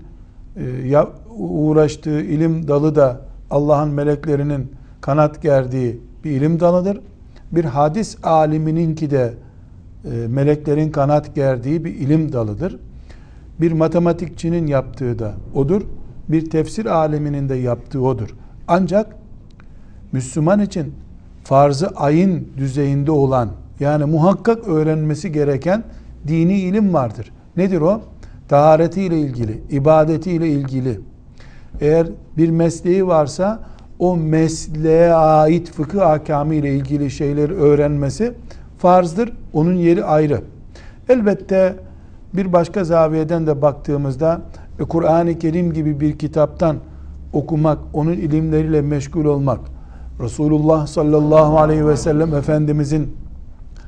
e, 0.57 0.97
uğraştığı 1.37 2.21
ilim 2.21 2.67
dalı 2.67 2.95
da 2.95 3.21
Allah'ın 3.49 3.89
meleklerinin 3.89 4.71
kanat 5.01 5.41
gerdiği 5.41 6.01
bir 6.23 6.31
ilim 6.31 6.59
dalıdır. 6.59 6.99
Bir 7.51 7.65
hadis 7.65 8.17
alimininki 8.23 9.11
de 9.11 9.33
e, 10.05 10.27
meleklerin 10.27 10.91
kanat 10.91 11.35
gerdiği 11.35 11.85
bir 11.85 11.95
ilim 11.95 12.33
dalıdır. 12.33 12.79
Bir 13.61 13.71
matematikçinin 13.71 14.67
yaptığı 14.67 15.19
da 15.19 15.33
odur. 15.55 15.81
Bir 16.29 16.49
tefsir 16.49 16.85
aleminin 16.85 17.49
de 17.49 17.55
yaptığı 17.55 18.01
odur. 18.01 18.29
Ancak 18.67 19.15
Müslüman 20.11 20.59
için 20.59 20.93
farzı 21.43 21.87
ayın 21.87 22.47
düzeyinde 22.57 23.11
olan 23.11 23.49
yani 23.79 24.05
muhakkak 24.05 24.67
öğrenmesi 24.67 25.31
gereken 25.31 25.83
dini 26.27 26.59
ilim 26.59 26.93
vardır. 26.93 27.31
Nedir 27.57 27.81
o? 27.81 28.01
Taharetiyle 28.47 29.19
ilgili, 29.19 29.61
ibadetiyle 29.69 30.49
ilgili. 30.49 30.99
Eğer 31.81 32.07
bir 32.37 32.49
mesleği 32.49 33.07
varsa 33.07 33.59
o 34.01 34.17
mesleğe 34.17 35.13
ait 35.13 35.71
fıkıh 35.71 36.07
ahkamı 36.07 36.53
ile 36.55 36.75
ilgili 36.75 37.11
şeyleri 37.11 37.53
öğrenmesi 37.53 38.33
farzdır. 38.77 39.33
Onun 39.53 39.73
yeri 39.73 40.05
ayrı. 40.05 40.41
Elbette 41.09 41.75
bir 42.33 42.53
başka 42.53 42.83
zaviyeden 42.83 43.47
de 43.47 43.61
baktığımızda 43.61 44.41
e, 44.79 44.83
Kur'an-ı 44.83 45.39
Kerim 45.39 45.73
gibi 45.73 45.99
bir 45.99 46.17
kitaptan 46.17 46.77
okumak, 47.33 47.77
onun 47.93 48.13
ilimleriyle 48.13 48.81
meşgul 48.81 49.25
olmak, 49.25 49.59
Resulullah 50.19 50.87
sallallahu 50.87 51.59
aleyhi 51.59 51.87
ve 51.87 51.97
sellem 51.97 52.35
Efendimizin 52.35 53.15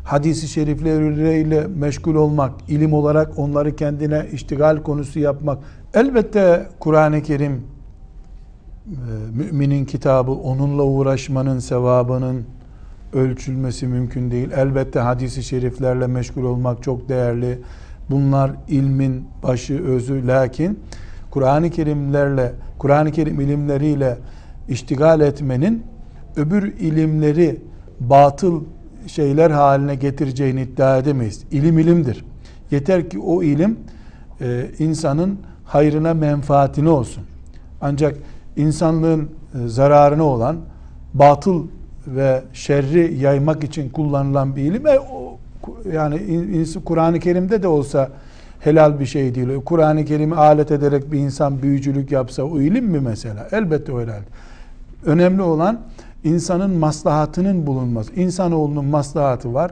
hadisi 0.03 0.47
şerifleriyle 0.47 1.67
meşgul 1.67 2.15
olmak, 2.15 2.51
ilim 2.67 2.93
olarak 2.93 3.39
onları 3.39 3.75
kendine 3.75 4.25
iştigal 4.31 4.83
konusu 4.83 5.19
yapmak. 5.19 5.57
Elbette 5.93 6.67
Kur'an-ı 6.79 7.21
Kerim 7.21 7.72
müminin 9.33 9.85
kitabı, 9.85 10.31
onunla 10.31 10.83
uğraşmanın 10.83 11.59
sevabının 11.59 12.45
ölçülmesi 13.13 13.87
mümkün 13.87 14.31
değil. 14.31 14.51
Elbette 14.51 14.99
hadisi 14.99 15.43
şeriflerle 15.43 16.07
meşgul 16.07 16.43
olmak 16.43 16.83
çok 16.83 17.09
değerli. 17.09 17.59
Bunlar 18.09 18.51
ilmin 18.67 19.25
başı, 19.43 19.83
özü. 19.83 20.27
Lakin 20.27 20.79
Kur'an-ı 21.31 21.69
Kerimlerle, 21.69 22.53
Kur'an-ı 22.79 23.11
Kerim 23.11 23.39
ilimleriyle 23.41 24.17
iştigal 24.69 25.21
etmenin 25.21 25.83
öbür 26.35 26.63
ilimleri 26.63 27.61
batıl 27.99 28.63
şeyler 29.07 29.51
haline 29.51 29.95
getireceğini 29.95 30.61
iddia 30.61 30.97
edemeyiz. 30.97 31.43
İlim 31.51 31.79
ilimdir. 31.79 32.25
Yeter 32.71 33.09
ki 33.09 33.19
o 33.19 33.43
ilim 33.43 33.79
e, 34.41 34.65
insanın 34.79 35.39
hayrına 35.65 36.13
menfaatine 36.13 36.89
olsun. 36.89 37.23
Ancak 37.81 38.15
insanlığın 38.57 39.21
e, 39.21 39.67
zararına 39.67 40.23
olan 40.23 40.57
batıl 41.13 41.67
ve 42.07 42.43
şerri 42.53 43.17
yaymak 43.19 43.63
için 43.63 43.89
kullanılan 43.89 44.55
bir 44.55 44.61
ilim 44.61 44.87
e, 44.87 44.99
yani 45.93 46.19
Kur'an-ı 46.85 47.19
Kerim'de 47.19 47.63
de 47.63 47.67
olsa 47.67 48.09
helal 48.59 48.99
bir 48.99 49.05
şey 49.05 49.35
değil. 49.35 49.47
Kur'an-ı 49.65 50.05
Kerim'i 50.05 50.35
alet 50.35 50.71
ederek 50.71 51.11
bir 51.11 51.19
insan 51.19 51.61
büyücülük 51.61 52.11
yapsa 52.11 52.43
o 52.43 52.59
ilim 52.59 52.85
mi 52.85 52.99
mesela? 52.99 53.47
Elbette 53.51 53.91
o 53.91 54.01
helal. 54.01 54.21
Önemli 55.05 55.41
olan 55.41 55.79
insanın 56.23 56.71
maslahatının 56.71 57.67
bulunması. 57.67 58.13
İnsanoğlunun 58.13 58.85
maslahatı 58.85 59.53
var. 59.53 59.71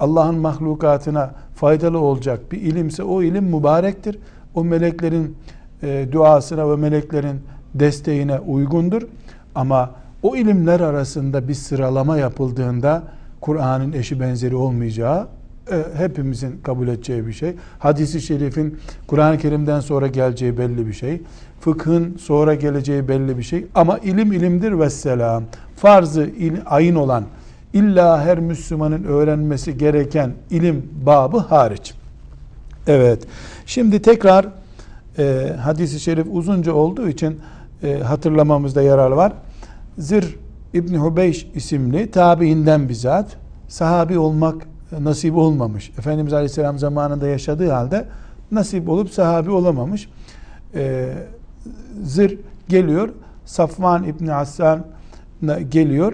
Allah'ın 0.00 0.34
mahlukatına 0.34 1.30
faydalı 1.54 1.98
olacak 1.98 2.52
bir 2.52 2.60
ilimse 2.60 3.02
o 3.02 3.22
ilim 3.22 3.44
mübarektir. 3.44 4.18
O 4.54 4.64
meleklerin 4.64 5.36
e, 5.82 6.06
duasına 6.12 6.70
ve 6.70 6.76
meleklerin 6.76 7.40
desteğine 7.74 8.38
uygundur. 8.38 9.02
Ama 9.54 9.90
o 10.22 10.36
ilimler 10.36 10.80
arasında 10.80 11.48
bir 11.48 11.54
sıralama 11.54 12.18
yapıldığında 12.18 13.02
Kur'an'ın 13.40 13.92
eşi 13.92 14.20
benzeri 14.20 14.56
olmayacağı 14.56 15.28
e, 15.72 15.84
hepimizin 15.96 16.60
kabul 16.62 16.88
edeceği 16.88 17.26
bir 17.26 17.32
şey. 17.32 17.54
Hadisi 17.78 18.20
şerifin 18.20 18.78
Kur'an-ı 19.06 19.38
Kerim'den 19.38 19.80
sonra 19.80 20.06
geleceği 20.06 20.58
belli 20.58 20.86
bir 20.86 20.92
şey. 20.92 21.22
Fıkhın 21.60 22.16
sonra 22.20 22.54
geleceği 22.54 23.08
belli 23.08 23.38
bir 23.38 23.42
şey. 23.42 23.66
Ama 23.74 23.98
ilim 23.98 24.32
ilimdir 24.32 24.78
ve 24.78 24.90
selam. 24.90 25.44
Farzı 25.76 26.22
il, 26.22 26.52
ayın 26.66 26.94
olan 26.94 27.24
illa 27.72 28.24
her 28.24 28.38
Müslümanın 28.38 29.04
öğrenmesi 29.04 29.78
gereken 29.78 30.32
ilim 30.50 30.90
babı 31.06 31.38
hariç. 31.38 31.94
Evet. 32.86 33.22
Şimdi 33.66 34.02
tekrar 34.02 34.46
e, 35.18 35.56
hadisi 35.60 36.00
şerif 36.00 36.26
uzunca 36.30 36.72
olduğu 36.72 37.08
için 37.08 37.40
e, 37.82 37.98
hatırlamamızda 37.98 38.82
yarar 38.82 39.10
var. 39.10 39.32
Zir 39.98 40.36
İbni 40.74 40.98
Hubeyş 40.98 41.46
isimli 41.54 42.10
tabiinden 42.10 42.88
bizzat 42.88 43.36
sahabi 43.68 44.18
olmak 44.18 44.66
nasip 45.00 45.36
olmamış. 45.36 45.90
Efendimiz 45.98 46.32
Aleyhisselam 46.32 46.78
zamanında 46.78 47.28
yaşadığı 47.28 47.70
halde 47.70 48.06
nasip 48.50 48.88
olup 48.88 49.10
sahabi 49.10 49.50
olamamış. 49.50 50.08
Ee, 50.74 51.12
zır 52.04 52.38
geliyor. 52.68 53.08
Safvan 53.44 54.04
İbni 54.04 54.30
Hassan 54.30 54.84
geliyor. 55.68 56.12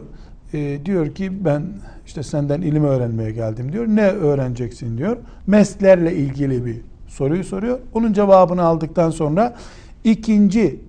Ee, 0.54 0.78
diyor 0.84 1.14
ki 1.14 1.44
ben 1.44 1.62
işte 2.06 2.22
senden 2.22 2.62
ilim 2.62 2.84
öğrenmeye 2.84 3.30
geldim 3.30 3.72
diyor. 3.72 3.86
Ne 3.86 4.08
öğreneceksin 4.08 4.98
diyor. 4.98 5.16
Meslerle 5.46 6.14
ilgili 6.14 6.66
bir 6.66 6.80
soruyu 7.08 7.44
soruyor. 7.44 7.78
Onun 7.94 8.12
cevabını 8.12 8.62
aldıktan 8.62 9.10
sonra 9.10 9.54
ikinci 10.04 10.80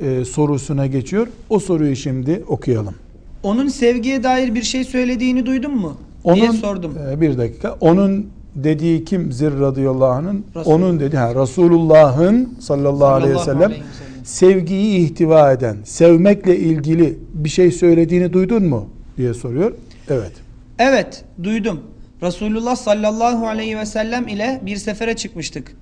e, 0.00 0.24
sorusuna 0.24 0.86
geçiyor. 0.86 1.26
O 1.50 1.58
soruyu 1.58 1.96
şimdi 1.96 2.44
okuyalım. 2.48 2.94
Onun 3.42 3.68
sevgiye 3.68 4.22
dair 4.22 4.54
bir 4.54 4.62
şey 4.62 4.84
söylediğini 4.84 5.46
duydun 5.46 5.74
mu? 5.76 5.96
diye 6.34 6.52
sordum. 6.52 6.92
e, 7.12 7.20
bir 7.20 7.38
dakika. 7.38 7.76
Onun 7.80 8.26
dediği 8.54 9.04
kim? 9.04 9.32
Zir 9.32 9.52
radıyallahu 9.60 10.10
anh'ın. 10.10 10.44
Resul. 10.56 10.70
Onun 10.70 11.00
dedi. 11.00 11.16
Ha, 11.16 11.34
Resulullah'ın 11.34 12.54
sallallahu, 12.60 13.06
aleyhi 13.06 13.34
ve 13.34 13.38
sellem 13.38 13.56
aleyhi 13.62 13.80
ve 13.80 13.84
sellem. 13.84 14.24
sevgiyi 14.24 14.98
ihtiva 14.98 15.52
eden, 15.52 15.76
sevmekle 15.84 16.58
ilgili 16.58 17.18
bir 17.34 17.48
şey 17.48 17.70
söylediğini 17.72 18.32
duydun 18.32 18.64
mu? 18.64 18.88
diye 19.16 19.34
soruyor. 19.34 19.72
Evet. 20.08 20.32
Evet, 20.78 21.24
duydum. 21.42 21.80
Resulullah 22.22 22.76
sallallahu 22.76 23.46
aleyhi 23.46 23.78
ve 23.78 23.86
sellem 23.86 24.28
ile 24.28 24.60
bir 24.66 24.76
sefere 24.76 25.16
çıkmıştık. 25.16 25.76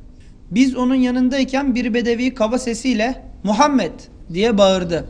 Biz 0.51 0.77
onun 0.77 0.95
yanındayken 0.95 1.75
bir 1.75 1.95
bedevi 1.95 2.35
kaba 2.35 2.59
sesiyle 2.59 3.23
Muhammed 3.45 3.93
diye 4.33 4.59
bağırdı. 4.59 5.05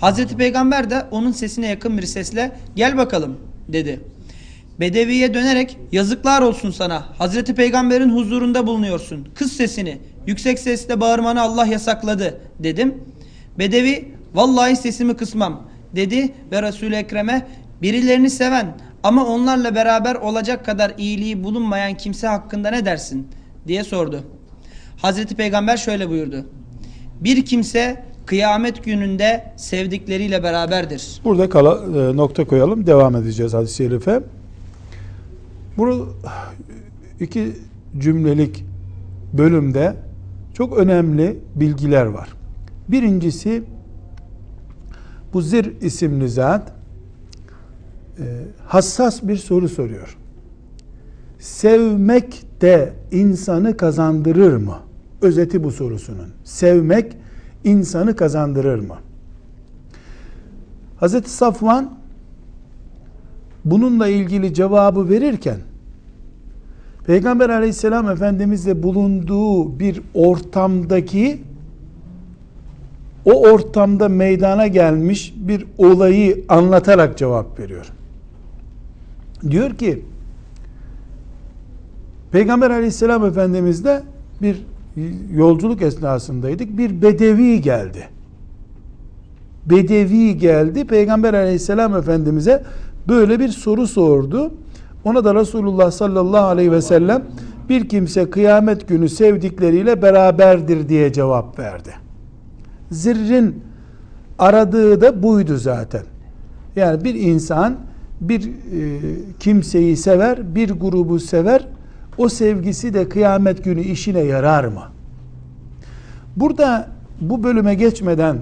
Hazreti 0.00 0.36
Peygamber 0.36 0.90
de 0.90 1.02
onun 1.10 1.32
sesine 1.32 1.66
yakın 1.66 1.98
bir 1.98 2.06
sesle 2.06 2.52
gel 2.76 2.96
bakalım 2.96 3.38
dedi. 3.68 4.00
Bedeviye 4.80 5.34
dönerek 5.34 5.78
yazıklar 5.92 6.42
olsun 6.42 6.70
sana. 6.70 7.06
Hazreti 7.18 7.54
Peygamber'in 7.54 8.10
huzurunda 8.10 8.66
bulunuyorsun. 8.66 9.28
Kız 9.34 9.52
sesini 9.52 9.98
yüksek 10.26 10.58
sesle 10.58 11.00
bağırmanı 11.00 11.42
Allah 11.42 11.66
yasakladı 11.66 12.40
dedim. 12.58 12.94
Bedevi 13.58 14.14
vallahi 14.34 14.76
sesimi 14.76 15.16
kısmam 15.16 15.62
dedi 15.96 16.34
ve 16.52 16.62
Resul-i 16.62 16.94
Ekrem'e 16.94 17.46
birilerini 17.82 18.30
seven 18.30 18.76
ama 19.02 19.26
onlarla 19.26 19.74
beraber 19.74 20.14
olacak 20.14 20.66
kadar 20.66 20.92
iyiliği 20.98 21.44
bulunmayan 21.44 21.94
kimse 21.94 22.26
hakkında 22.26 22.70
ne 22.70 22.84
dersin 22.84 23.28
diye 23.66 23.84
sordu. 23.84 24.24
Hazreti 25.02 25.34
Peygamber 25.34 25.76
şöyle 25.76 26.08
buyurdu. 26.08 26.46
Bir 27.20 27.44
kimse 27.44 28.04
kıyamet 28.26 28.84
gününde 28.84 29.52
sevdikleriyle 29.56 30.42
beraberdir. 30.42 31.20
Burada 31.24 31.48
kala, 31.48 31.74
e, 31.74 32.16
nokta 32.16 32.44
koyalım. 32.44 32.86
Devam 32.86 33.16
edeceğiz 33.16 33.54
hadis-i 33.54 33.74
şerife. 33.74 34.20
Bu 35.76 36.14
iki 37.20 37.52
cümlelik 37.98 38.64
bölümde 39.32 39.96
çok 40.54 40.78
önemli 40.78 41.38
bilgiler 41.54 42.06
var. 42.06 42.28
Birincisi 42.88 43.62
bu 45.32 45.42
Zir 45.42 45.80
isimli 45.80 46.28
zat 46.28 46.72
e, 48.18 48.24
hassas 48.66 49.22
bir 49.22 49.36
soru 49.36 49.68
soruyor. 49.68 50.16
Sevmek 51.38 52.44
de 52.60 52.92
insanı 53.12 53.76
kazandırır 53.76 54.56
mı? 54.56 54.78
Özeti 55.22 55.64
bu 55.64 55.70
sorusunun. 55.70 56.28
Sevmek 56.44 57.16
insanı 57.64 58.16
kazandırır 58.16 58.78
mı? 58.78 58.96
Hazreti 60.96 61.30
Safvan 61.30 61.94
bununla 63.64 64.08
ilgili 64.08 64.54
cevabı 64.54 65.08
verirken 65.08 65.58
Peygamber 67.06 67.50
aleyhisselam 67.50 68.08
efendimizle 68.08 68.82
bulunduğu 68.82 69.78
bir 69.78 70.02
ortamdaki 70.14 71.40
o 73.24 73.42
ortamda 73.42 74.08
meydana 74.08 74.66
gelmiş 74.66 75.34
bir 75.36 75.66
olayı 75.78 76.44
anlatarak 76.48 77.18
cevap 77.18 77.58
veriyor. 77.58 77.92
Diyor 79.50 79.74
ki 79.74 80.04
Peygamber 82.32 82.70
aleyhisselam 82.70 83.24
efendimizle 83.24 84.02
bir 84.42 84.64
yolculuk 85.32 85.82
esnasındaydık. 85.82 86.78
Bir 86.78 87.02
bedevi 87.02 87.60
geldi. 87.60 88.08
Bedevi 89.66 90.38
geldi. 90.38 90.86
Peygamber 90.86 91.34
aleyhisselam 91.34 91.96
efendimize 91.96 92.64
böyle 93.08 93.40
bir 93.40 93.48
soru 93.48 93.86
sordu. 93.86 94.52
Ona 95.04 95.24
da 95.24 95.34
Resulullah 95.34 95.90
sallallahu 95.90 96.44
aleyhi 96.44 96.72
ve 96.72 96.82
sellem 96.82 97.24
bir 97.68 97.88
kimse 97.88 98.30
kıyamet 98.30 98.88
günü 98.88 99.08
sevdikleriyle 99.08 100.02
beraberdir 100.02 100.88
diye 100.88 101.12
cevap 101.12 101.58
verdi. 101.58 101.90
Zirrin 102.90 103.62
aradığı 104.38 105.00
da 105.00 105.22
buydu 105.22 105.56
zaten. 105.56 106.02
Yani 106.76 107.04
bir 107.04 107.14
insan 107.14 107.76
bir 108.20 108.46
e, 108.48 108.50
kimseyi 109.40 109.96
sever, 109.96 110.54
bir 110.54 110.70
grubu 110.70 111.18
sever. 111.18 111.66
O 112.18 112.28
sevgisi 112.28 112.94
de 112.94 113.08
kıyamet 113.08 113.64
günü 113.64 113.80
işine 113.80 114.20
yarar 114.20 114.64
mı? 114.64 114.82
Burada 116.36 116.88
bu 117.20 117.42
bölüme 117.42 117.74
geçmeden 117.74 118.36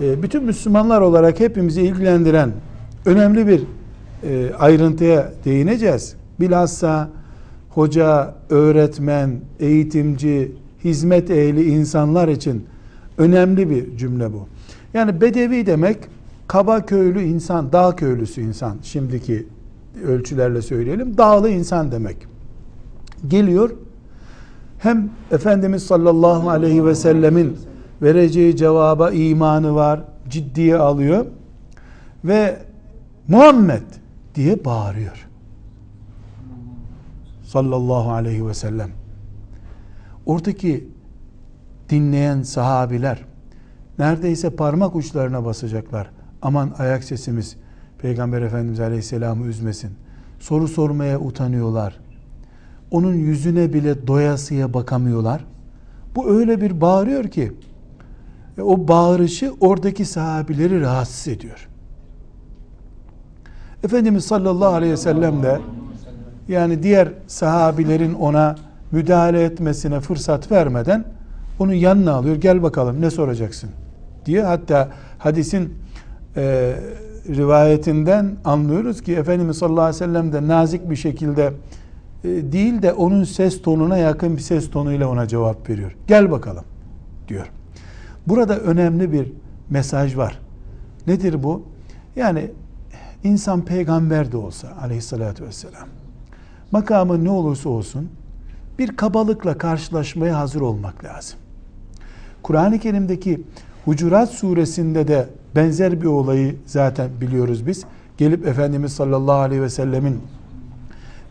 e, 0.00 0.22
bütün 0.22 0.44
Müslümanlar 0.44 1.00
olarak 1.00 1.40
hepimizi 1.40 1.82
ilgilendiren 1.82 2.52
önemli 3.06 3.46
bir 3.46 3.62
e, 4.22 4.54
ayrıntıya 4.54 5.32
değineceğiz. 5.44 6.16
Bilhassa 6.40 7.10
hoca, 7.70 8.34
öğretmen, 8.50 9.40
eğitimci, 9.60 10.52
hizmet 10.84 11.30
ehli 11.30 11.64
insanlar 11.64 12.28
için 12.28 12.66
önemli 13.18 13.70
bir 13.70 13.96
cümle 13.96 14.32
bu. 14.32 14.48
Yani 14.94 15.20
bedevi 15.20 15.66
demek 15.66 15.98
kaba 16.46 16.86
köylü 16.86 17.22
insan, 17.22 17.72
dağ 17.72 17.96
köylüsü 17.96 18.40
insan 18.40 18.76
şimdiki 18.82 19.46
ölçülerle 20.06 20.62
söyleyelim. 20.62 21.18
Dağlı 21.18 21.50
insan 21.50 21.92
demek. 21.92 22.16
Geliyor 23.28 23.70
hem 24.78 25.10
Efendimiz 25.30 25.82
sallallahu 25.86 26.50
aleyhi 26.50 26.86
ve 26.86 26.94
sellemin 26.94 27.58
vereceği 28.02 28.56
cevaba 28.56 29.10
imanı 29.10 29.74
var, 29.74 30.00
ciddiye 30.28 30.76
alıyor 30.76 31.26
ve 32.24 32.62
Muhammed 33.28 33.82
diye 34.34 34.64
bağırıyor. 34.64 35.28
Sallallahu 37.42 38.10
aleyhi 38.10 38.46
ve 38.46 38.54
sellem. 38.54 38.90
Oradaki 40.26 40.88
dinleyen 41.90 42.42
sahabiler 42.42 43.24
neredeyse 43.98 44.50
parmak 44.50 44.96
uçlarına 44.96 45.44
basacaklar. 45.44 46.10
Aman 46.42 46.74
ayak 46.78 47.04
sesimiz 47.04 47.56
Peygamber 47.98 48.42
Efendimiz 48.42 48.80
Aleyhisselam'ı 48.80 49.46
üzmesin. 49.46 49.90
Soru 50.40 50.68
sormaya 50.68 51.20
utanıyorlar. 51.20 52.03
Onun 52.94 53.14
yüzüne 53.14 53.72
bile 53.72 54.06
doyasıya 54.06 54.74
bakamıyorlar. 54.74 55.44
Bu 56.16 56.30
öyle 56.30 56.60
bir 56.60 56.80
bağırıyor 56.80 57.24
ki 57.24 57.52
e, 58.58 58.62
o 58.62 58.88
bağırışı 58.88 59.52
oradaki 59.60 60.04
sahabileri 60.04 60.80
rahatsız 60.80 61.28
ediyor. 61.28 61.68
Efendimiz 63.84 64.24
sallallahu 64.24 64.74
aleyhi 64.74 64.92
ve 64.92 64.96
sellem 64.96 65.42
de 65.42 65.60
yani 66.48 66.82
diğer 66.82 67.08
sahabilerin 67.26 68.14
ona 68.14 68.56
müdahale 68.92 69.44
etmesine 69.44 70.00
fırsat 70.00 70.52
vermeden 70.52 71.04
onu 71.58 71.74
yanına 71.74 72.12
alıyor. 72.12 72.36
Gel 72.36 72.62
bakalım 72.62 73.00
ne 73.00 73.10
soracaksın 73.10 73.70
diye. 74.26 74.42
Hatta 74.42 74.88
hadisin 75.18 75.74
e, 76.36 76.74
rivayetinden 77.28 78.36
anlıyoruz 78.44 79.02
ki 79.02 79.14
Efendimiz 79.14 79.58
sallallahu 79.58 79.84
aleyhi 79.84 80.02
ve 80.02 80.06
sellem 80.06 80.32
de 80.32 80.48
nazik 80.48 80.90
bir 80.90 80.96
şekilde 80.96 81.52
değil 82.24 82.82
de 82.82 82.92
onun 82.92 83.24
ses 83.24 83.62
tonuna 83.62 83.98
yakın 83.98 84.36
bir 84.36 84.42
ses 84.42 84.70
tonuyla 84.70 85.08
ona 85.08 85.28
cevap 85.28 85.70
veriyor. 85.70 85.96
Gel 86.06 86.30
bakalım 86.30 86.64
diyor. 87.28 87.50
Burada 88.26 88.58
önemli 88.58 89.12
bir 89.12 89.32
mesaj 89.70 90.16
var. 90.16 90.40
Nedir 91.06 91.42
bu? 91.42 91.62
Yani 92.16 92.50
insan 93.24 93.64
peygamber 93.64 94.32
de 94.32 94.36
olsa 94.36 94.68
aleyhissalatü 94.82 95.44
vesselam 95.44 95.88
makamı 96.72 97.24
ne 97.24 97.30
olursa 97.30 97.68
olsun 97.68 98.08
bir 98.78 98.96
kabalıkla 98.96 99.58
karşılaşmaya 99.58 100.38
hazır 100.38 100.60
olmak 100.60 101.04
lazım. 101.04 101.38
Kur'an-ı 102.42 102.78
Kerim'deki 102.78 103.40
Hucurat 103.84 104.30
suresinde 104.30 105.08
de 105.08 105.28
benzer 105.56 106.00
bir 106.00 106.06
olayı 106.06 106.56
zaten 106.66 107.10
biliyoruz 107.20 107.66
biz. 107.66 107.84
Gelip 108.18 108.46
Efendimiz 108.46 108.92
sallallahu 108.92 109.36
aleyhi 109.36 109.62
ve 109.62 109.70
sellemin 109.70 110.20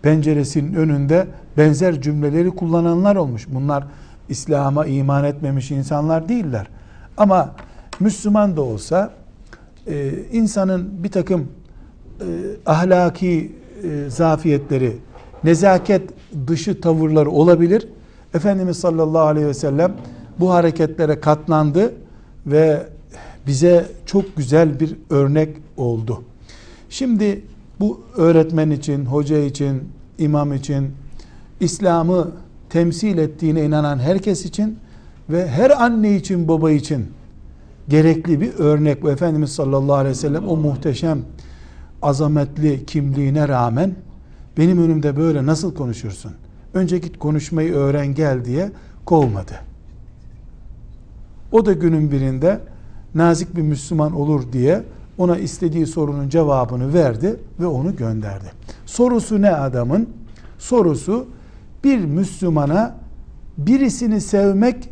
penceresinin 0.04 0.74
önünde 0.74 1.28
benzer 1.58 2.02
cümleleri 2.02 2.50
kullananlar 2.50 3.16
olmuş. 3.16 3.48
Bunlar 3.50 3.88
İslam'a 4.30 4.86
iman 4.86 5.24
etmemiş 5.24 5.72
insanlar 5.72 6.30
değiller. 6.30 6.68
Ama 7.18 7.56
Müslüman 8.00 8.58
da 8.58 8.62
olsa 8.62 9.14
e, 9.88 10.12
insanın 10.32 11.04
bir 11.04 11.12
takım 11.12 11.48
e, 12.20 12.26
ahlaki 12.66 13.52
e, 13.84 14.10
zafiyetleri, 14.10 14.98
nezaket 15.44 16.10
dışı 16.48 16.82
tavırları 16.82 17.30
olabilir. 17.30 17.88
Efendimiz 18.34 18.78
sallallahu 18.78 19.28
aleyhi 19.28 19.48
ve 19.48 19.54
sellem 19.54 19.94
bu 20.40 20.54
hareketlere 20.54 21.20
katlandı 21.20 21.94
ve 22.46 22.84
bize 23.48 23.86
çok 24.06 24.38
güzel 24.38 24.80
bir 24.80 24.96
örnek 25.10 25.58
oldu. 25.78 26.24
Şimdi 26.90 27.42
bu 27.80 28.02
öğretmen 28.16 28.70
için, 28.70 29.06
hoca 29.06 29.38
için, 29.38 29.84
imam 30.18 30.54
için, 30.54 30.92
İslam'ı 31.60 32.32
temsil 32.70 33.18
ettiğine 33.18 33.66
inanan 33.66 34.00
herkes 34.00 34.46
için 34.46 34.78
ve 35.30 35.48
her 35.48 35.84
anne 35.84 36.16
için, 36.16 36.48
baba 36.48 36.72
için 36.72 37.06
gerekli 37.90 38.42
bir 38.42 38.54
örnek 38.54 39.04
bu. 39.04 39.12
Efendimiz 39.12 39.52
sallallahu 39.52 39.96
aleyhi 39.96 40.16
ve 40.16 40.20
sellem 40.20 40.48
o 40.48 40.58
muhteşem 40.58 41.20
azametli 42.02 42.86
kimliğine 42.86 43.48
rağmen 43.48 43.96
benim 44.58 44.84
önümde 44.84 45.18
böyle 45.18 45.46
nasıl 45.46 45.76
konuşursun? 45.76 46.32
Önce 46.74 46.98
git 46.98 47.20
konuşmayı 47.20 47.74
öğren 47.74 48.08
gel 48.08 48.46
diye 48.46 48.72
kovmadı. 49.06 49.54
O 51.52 51.66
da 51.66 51.74
günün 51.74 52.12
birinde 52.12 52.60
nazik 53.16 53.56
bir 53.56 53.62
Müslüman 53.62 54.14
olur 54.14 54.54
diye 54.54 54.84
ona 55.18 55.38
istediği 55.38 55.88
sorunun 55.88 56.30
cevabını 56.30 56.94
verdi 56.94 57.40
ve 57.60 57.66
onu 57.66 57.96
gönderdi. 57.96 58.52
Sorusu 58.86 59.42
ne 59.42 59.52
adamın? 59.52 60.10
Sorusu 60.60 61.28
bir 61.84 62.06
Müslümana 62.06 62.96
birisini 63.58 64.22
sevmek 64.22 64.90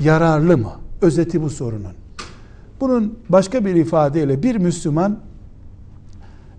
yararlı 0.00 0.58
mı? 0.58 0.72
Özeti 1.02 1.42
bu 1.42 1.50
sorunun. 1.50 1.92
Bunun 2.80 3.18
başka 3.28 3.64
bir 3.64 3.74
ifadeyle 3.74 4.42
bir 4.42 4.56
Müslüman 4.56 5.18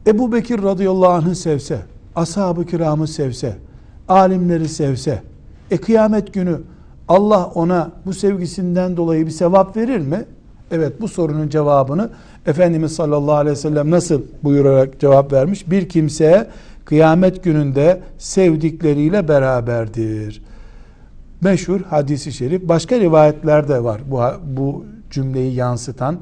Ebu 0.08 0.32
Bekir 0.32 0.64
radıyallahu 0.64 1.12
anh'ı 1.12 1.36
sevse, 1.36 1.82
ashab-ı 2.16 2.66
kiramı 2.66 3.08
sevse, 3.08 3.58
alimleri 4.08 4.70
sevse, 4.70 5.24
e 5.72 5.78
kıyamet 5.78 6.34
günü 6.34 6.62
Allah 7.08 7.46
ona 7.46 7.92
bu 8.06 8.14
sevgisinden 8.14 8.98
dolayı 8.98 9.26
bir 9.26 9.32
sevap 9.32 9.78
verir 9.78 10.00
mi? 10.00 10.26
Evet 10.72 11.02
bu 11.02 11.08
sorunun 11.08 11.50
cevabını 11.50 12.10
Efendimiz 12.48 12.92
sallallahu 12.92 13.36
aleyhi 13.36 13.58
ve 13.58 13.62
sellem 13.62 13.92
nasıl 13.92 14.22
buyurarak 14.44 15.00
cevap 15.00 15.34
vermiş? 15.34 15.72
Bir 15.72 15.90
kimseye 15.90 16.48
kıyamet 16.86 17.44
gününde 17.44 18.02
sevdikleriyle 18.18 19.28
beraberdir. 19.28 20.42
Meşhur 21.42 21.82
hadisi 21.82 22.32
şerif. 22.32 22.62
Başka 22.62 23.00
rivayetler 23.00 23.68
de 23.68 23.84
var 23.84 24.02
bu, 24.08 24.22
bu 24.44 24.86
cümleyi 25.10 25.54
yansıtan. 25.54 26.20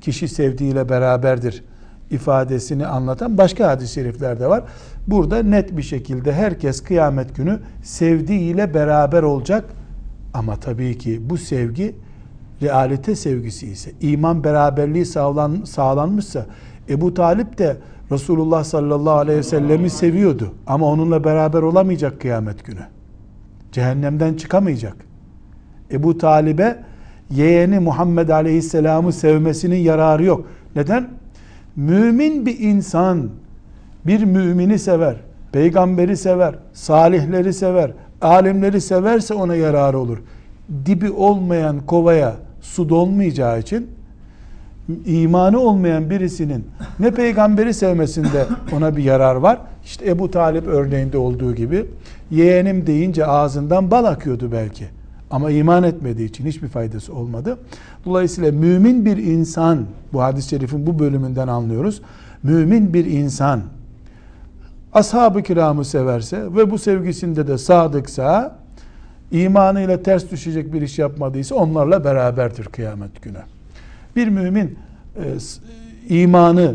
Kişi 0.00 0.28
sevdiğiyle 0.28 0.88
beraberdir 0.88 1.64
ifadesini 2.10 2.86
anlatan 2.86 3.38
başka 3.38 3.68
hadis-i 3.68 3.94
şerifler 3.94 4.40
de 4.40 4.46
var. 4.46 4.64
Burada 5.06 5.42
net 5.42 5.76
bir 5.76 5.82
şekilde 5.82 6.32
herkes 6.32 6.82
kıyamet 6.82 7.36
günü 7.36 7.58
sevdiğiyle 7.82 8.74
beraber 8.74 9.22
olacak. 9.22 9.64
Ama 10.34 10.56
tabii 10.56 10.98
ki 10.98 11.30
bu 11.30 11.38
sevgi 11.38 11.94
realite 12.62 13.16
sevgisi 13.16 13.66
ise, 13.66 13.92
iman 14.00 14.44
beraberliği 14.44 15.06
sağlan, 15.06 15.62
sağlanmışsa, 15.64 16.46
Ebu 16.88 17.14
Talip 17.14 17.58
de 17.58 17.76
Resulullah 18.12 18.64
sallallahu 18.64 19.14
aleyhi 19.14 19.38
ve 19.38 19.42
sellemi 19.42 19.90
seviyordu. 19.90 20.54
Ama 20.66 20.86
onunla 20.86 21.24
beraber 21.24 21.62
olamayacak 21.62 22.20
kıyamet 22.20 22.64
günü. 22.64 22.80
Cehennemden 23.72 24.34
çıkamayacak. 24.34 24.96
Ebu 25.90 26.18
Talib'e 26.18 26.76
yeğeni 27.30 27.78
Muhammed 27.78 28.28
aleyhisselamı 28.28 29.12
sevmesinin 29.12 29.76
yararı 29.76 30.24
yok. 30.24 30.46
Neden? 30.76 31.08
Mümin 31.76 32.46
bir 32.46 32.58
insan 32.58 33.28
bir 34.06 34.24
mümini 34.24 34.78
sever, 34.78 35.16
peygamberi 35.52 36.16
sever, 36.16 36.54
salihleri 36.72 37.52
sever, 37.52 37.92
alimleri 38.22 38.80
severse 38.80 39.34
ona 39.34 39.54
yararı 39.54 39.98
olur. 39.98 40.18
Dibi 40.86 41.10
olmayan 41.10 41.86
kovaya 41.86 42.34
su 42.66 42.88
dolmayacağı 42.88 43.60
için 43.60 43.90
imanı 45.06 45.60
olmayan 45.60 46.10
birisinin 46.10 46.64
ne 46.98 47.10
peygamberi 47.10 47.74
sevmesinde 47.74 48.46
ona 48.76 48.96
bir 48.96 49.04
yarar 49.04 49.34
var. 49.34 49.58
İşte 49.84 50.10
Ebu 50.10 50.30
Talip 50.30 50.66
örneğinde 50.66 51.18
olduğu 51.18 51.54
gibi 51.54 51.86
yeğenim 52.30 52.86
deyince 52.86 53.26
ağzından 53.26 53.90
bal 53.90 54.04
akıyordu 54.04 54.52
belki. 54.52 54.84
Ama 55.30 55.50
iman 55.50 55.82
etmediği 55.82 56.28
için 56.28 56.46
hiçbir 56.46 56.68
faydası 56.68 57.14
olmadı. 57.14 57.58
Dolayısıyla 58.04 58.52
mümin 58.52 59.04
bir 59.04 59.16
insan, 59.16 59.84
bu 60.12 60.22
hadis-i 60.22 60.48
şerifin 60.48 60.86
bu 60.86 60.98
bölümünden 60.98 61.48
anlıyoruz. 61.48 62.02
Mümin 62.42 62.94
bir 62.94 63.04
insan 63.04 63.60
ashab-ı 64.92 65.42
kiramı 65.42 65.84
severse 65.84 66.42
ve 66.42 66.70
bu 66.70 66.78
sevgisinde 66.78 67.48
de 67.48 67.58
sadıksa 67.58 68.58
imanıyla 69.30 70.02
ters 70.02 70.30
düşecek 70.30 70.72
bir 70.72 70.82
iş 70.82 70.98
yapmadıysa 70.98 71.54
onlarla 71.54 72.04
beraberdir 72.04 72.64
kıyamet 72.64 73.22
günü. 73.22 73.38
Bir 74.16 74.28
mümin 74.28 74.78
e, 75.16 76.18
imanı 76.20 76.74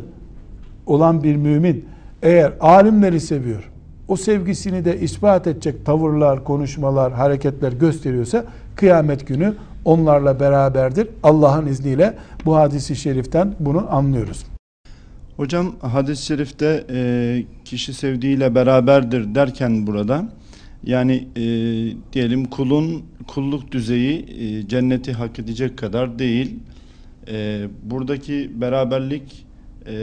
olan 0.86 1.24
bir 1.24 1.36
mümin 1.36 1.86
eğer 2.22 2.54
alimleri 2.60 3.20
seviyor, 3.20 3.72
o 4.08 4.16
sevgisini 4.16 4.86
de 4.86 5.00
ispat 5.00 5.48
edecek 5.48 5.86
tavırlar, 5.86 6.44
konuşmalar, 6.44 7.14
hareketler 7.14 7.72
gösteriyorsa 7.72 8.46
kıyamet 8.76 9.28
günü 9.28 9.54
onlarla 9.86 10.40
beraberdir. 10.40 11.08
Allah'ın 11.24 11.66
izniyle 11.66 12.18
bu 12.46 12.56
hadisi 12.56 12.96
şeriften 12.96 13.54
bunu 13.60 13.88
anlıyoruz. 13.90 14.46
Hocam 15.38 15.76
hadis-i 15.82 16.26
şerifte 16.26 16.84
e, 16.90 17.44
kişi 17.66 17.94
sevdiğiyle 17.94 18.56
beraberdir 18.56 19.36
derken 19.36 19.88
burada 19.88 20.26
yani 20.84 21.28
e, 21.36 21.44
diyelim 22.14 22.46
kulun 22.46 23.04
kulluk 23.28 23.72
düzeyi 23.72 24.26
e, 24.40 24.68
cenneti 24.68 25.14
hak 25.14 25.40
edecek 25.40 25.78
kadar 25.78 26.20
değil. 26.20 26.56
E, 27.28 27.68
buradaki 27.84 28.52
beraberlik 28.62 29.46
e, 29.86 29.94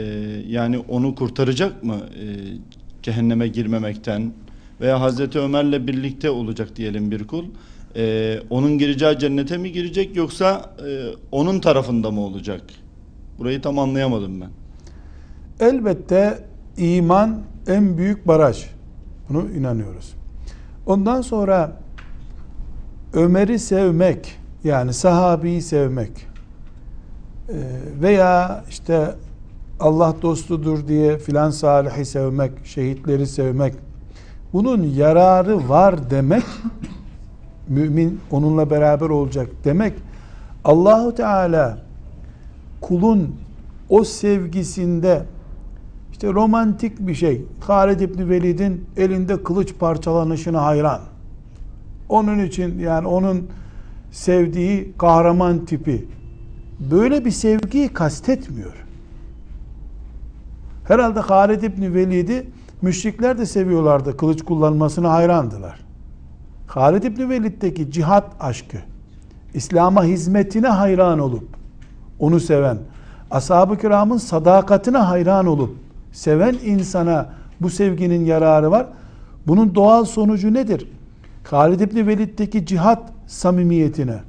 yani 0.47 0.79
onu 0.79 1.15
kurtaracak 1.15 1.83
mı 1.83 1.95
e, 1.95 2.25
cehenneme 3.03 3.47
girmemekten 3.47 4.31
veya 4.81 5.01
Hazreti 5.01 5.39
Ömer'le 5.39 5.87
birlikte 5.87 6.29
olacak 6.29 6.75
diyelim 6.75 7.11
bir 7.11 7.27
kul. 7.27 7.45
E, 7.95 8.35
onun 8.49 8.77
gireceği 8.77 9.19
cennete 9.19 9.57
mi 9.57 9.71
girecek 9.71 10.15
yoksa 10.15 10.75
e, 10.87 11.07
onun 11.31 11.59
tarafında 11.59 12.11
mı 12.11 12.21
olacak? 12.21 12.61
Burayı 13.39 13.61
tam 13.61 13.79
anlayamadım 13.79 14.41
ben. 14.41 14.49
Elbette 15.59 16.43
iman 16.77 17.41
en 17.67 17.97
büyük 17.97 18.27
baraj. 18.27 18.65
Bunu 19.29 19.51
inanıyoruz. 19.57 20.18
Ondan 20.89 21.21
sonra 21.21 21.71
Ömer'i 23.13 23.59
sevmek 23.59 24.39
yani 24.63 24.93
sahabeyi 24.93 25.61
sevmek 25.61 26.11
e, 27.49 27.55
veya 28.01 28.63
işte 28.69 29.15
Allah 29.79 30.15
dostudur 30.21 30.87
diye 30.87 31.17
filan 31.17 31.49
salihi 31.49 32.05
sevmek, 32.05 32.51
şehitleri 32.65 33.27
sevmek 33.27 33.73
bunun 34.53 34.83
yararı 34.83 35.69
var 35.69 36.09
demek 36.09 36.43
mümin 37.67 38.19
onunla 38.31 38.69
beraber 38.69 39.09
olacak 39.09 39.47
demek 39.63 39.93
Allahu 40.63 41.15
Teala 41.15 41.77
kulun 42.81 43.35
o 43.89 44.03
sevgisinde 44.03 45.23
işte 46.19 46.33
romantik 46.33 46.99
bir 46.99 47.15
şey. 47.15 47.45
Halid 47.59 47.99
İbni 47.99 48.29
Velid'in 48.29 48.85
elinde 48.97 49.43
kılıç 49.43 49.73
parçalanışına 49.79 50.65
hayran. 50.65 50.99
Onun 52.09 52.39
için 52.39 52.79
yani 52.79 53.07
onun 53.07 53.47
sevdiği 54.11 54.93
kahraman 54.97 55.65
tipi. 55.65 56.07
Böyle 56.91 57.25
bir 57.25 57.31
sevgiyi 57.31 57.87
kastetmiyor. 57.87 58.73
Herhalde 60.87 61.19
Halid 61.19 61.63
İbni 61.63 61.93
Velid'i 61.93 62.47
müşrikler 62.81 63.37
de 63.37 63.45
seviyorlardı. 63.45 64.17
Kılıç 64.17 64.41
kullanmasına 64.41 65.11
hayrandılar. 65.11 65.79
Halid 66.67 67.03
İbni 67.03 67.29
Velid'deki 67.29 67.91
cihat 67.91 68.25
aşkı, 68.39 68.77
İslam'a 69.53 70.03
hizmetine 70.03 70.67
hayran 70.67 71.19
olup, 71.19 71.47
onu 72.19 72.39
seven, 72.39 72.77
ashab-ı 73.31 73.77
kiramın 73.77 74.17
sadakatine 74.17 74.97
hayran 74.97 75.45
olup, 75.45 75.88
seven 76.11 76.53
insana 76.65 77.29
bu 77.61 77.69
sevginin 77.69 78.25
yararı 78.25 78.71
var. 78.71 78.87
Bunun 79.47 79.75
doğal 79.75 80.05
sonucu 80.05 80.53
nedir? 80.53 80.87
Halid 81.43 81.79
İbni 81.79 82.07
Velid'deki 82.07 82.65
cihat 82.65 83.11
samimiyetine 83.27 84.19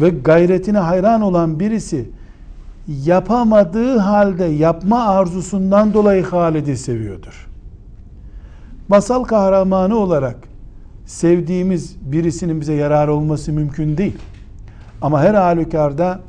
ve 0.00 0.08
gayretine 0.08 0.78
hayran 0.78 1.20
olan 1.20 1.60
birisi 1.60 2.10
yapamadığı 3.04 3.98
halde 3.98 4.44
yapma 4.44 5.04
arzusundan 5.04 5.94
dolayı 5.94 6.24
Halid'i 6.24 6.76
seviyordur. 6.76 7.48
Masal 8.88 9.24
kahramanı 9.24 9.96
olarak 9.96 10.36
sevdiğimiz 11.06 11.96
birisinin 12.00 12.60
bize 12.60 12.74
yararı 12.74 13.14
olması 13.14 13.52
mümkün 13.52 13.96
değil. 13.96 14.18
Ama 15.02 15.20
her 15.20 15.34
halükarda 15.34 16.20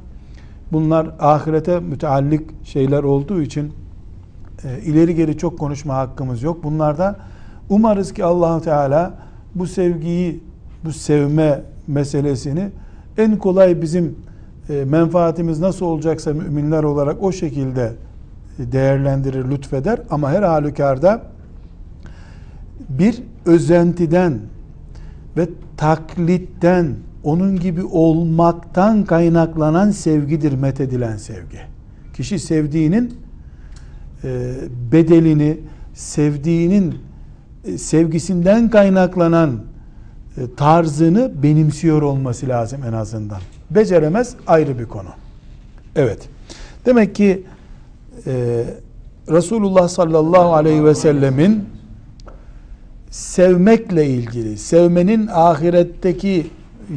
bunlar 0.72 1.08
ahirete 1.20 1.80
müteallik 1.80 2.66
şeyler 2.66 3.04
olduğu 3.04 3.42
için 3.42 3.74
e, 4.64 4.82
ileri 4.82 5.16
geri 5.16 5.38
çok 5.38 5.60
konuşma 5.60 5.96
hakkımız 5.96 6.44
yok. 6.44 6.64
Bunlarda 6.64 7.16
umarız 7.70 8.14
ki 8.14 8.24
Allahu 8.24 8.62
Teala 8.62 9.14
bu 9.56 9.68
sevgiyi, 9.68 10.44
bu 10.86 10.92
sevme 10.92 11.62
meselesini 11.88 12.70
en 13.18 13.38
kolay 13.38 13.82
bizim 13.82 14.16
e, 14.70 14.86
menfaatimiz 14.86 15.60
nasıl 15.60 15.86
olacaksa 15.86 16.34
müminler 16.34 16.84
olarak 16.84 17.24
o 17.24 17.32
şekilde 17.32 17.94
değerlendirir, 18.60 19.52
lütfeder. 19.52 20.00
Ama 20.10 20.32
her 20.32 20.44
halükarda 20.44 21.22
bir 22.90 23.24
özentiden 23.46 24.40
ve 25.38 25.50
taklitten, 25.78 26.96
onun 27.24 27.60
gibi 27.60 27.84
olmaktan 27.84 29.06
kaynaklanan 29.06 29.92
sevgidir 29.92 30.54
methedilen 30.54 31.18
sevgi. 31.18 31.60
Kişi 32.14 32.40
sevdiğinin 32.40 33.06
e, 33.10 33.27
bedelini, 34.92 35.58
sevdiğinin 35.94 36.96
e, 37.66 37.78
sevgisinden 37.78 38.70
kaynaklanan 38.70 39.64
e, 40.38 40.56
tarzını 40.58 41.44
benimsiyor 41.44 42.02
olması 42.02 42.48
lazım 42.48 42.82
en 42.88 42.94
azından. 42.94 43.40
Beceremez 43.70 44.36
ayrı 44.48 44.80
bir 44.80 44.86
konu. 44.86 45.10
Evet. 45.96 46.30
Demek 46.86 47.16
ki 47.16 47.44
e, 48.28 48.64
Resulullah 49.30 49.88
sallallahu 49.88 50.54
aleyhi 50.54 50.86
ve 50.86 50.96
sellemin 50.96 51.66
sevmekle 53.10 54.08
ilgili, 54.08 54.58
sevmenin 54.58 55.28
ahiretteki 55.28 56.48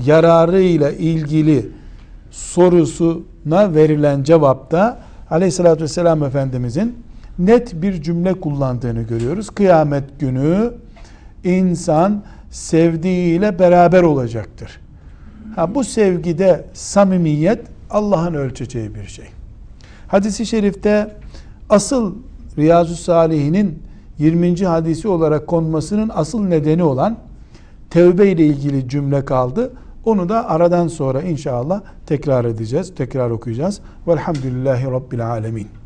yararıyla 0.07 0.91
ilgili 0.91 1.69
sorusuna 2.31 3.75
verilen 3.75 4.23
cevapta 4.23 4.99
aleyhissalatü 5.31 5.83
vesselam 5.83 6.23
Efendimizin 6.23 6.97
net 7.47 7.83
bir 7.83 8.03
cümle 8.03 8.35
kullandığını 8.35 9.03
görüyoruz. 9.03 9.51
Kıyamet 9.51 10.21
günü 10.21 10.73
insan 11.45 12.23
sevdiğiyle 12.51 13.59
beraber 13.59 14.03
olacaktır. 14.03 14.81
Ha, 15.57 15.75
bu 15.75 15.85
sevgide 15.85 16.65
samimiyet 16.73 17.61
Allah'ın 17.91 18.35
ölçeceği 18.35 18.95
bir 18.95 19.07
şey. 19.07 19.25
Hadis-i 20.09 20.47
şerifte 20.47 21.17
asıl 21.71 22.15
Riyazu 22.59 22.97
Salihinin 22.97 23.83
20. 24.19 24.65
hadisi 24.65 25.09
olarak 25.09 25.47
konmasının 25.47 26.11
asıl 26.15 26.41
nedeni 26.45 26.83
olan 26.83 27.17
tevbe 27.91 28.31
ile 28.31 28.47
ilgili 28.47 28.89
cümle 28.89 29.25
kaldı. 29.25 29.73
Onu 30.05 30.29
da 30.29 30.49
aradan 30.49 30.89
sonra 30.89 31.23
inşallah 31.23 31.81
tekrar 32.07 32.45
edeceğiz. 32.45 32.95
Tekrar 32.95 33.31
okuyacağız. 33.31 33.81
Velhamdülillahi 34.09 34.85
Rabbil 34.85 35.27
Alemin. 35.27 35.80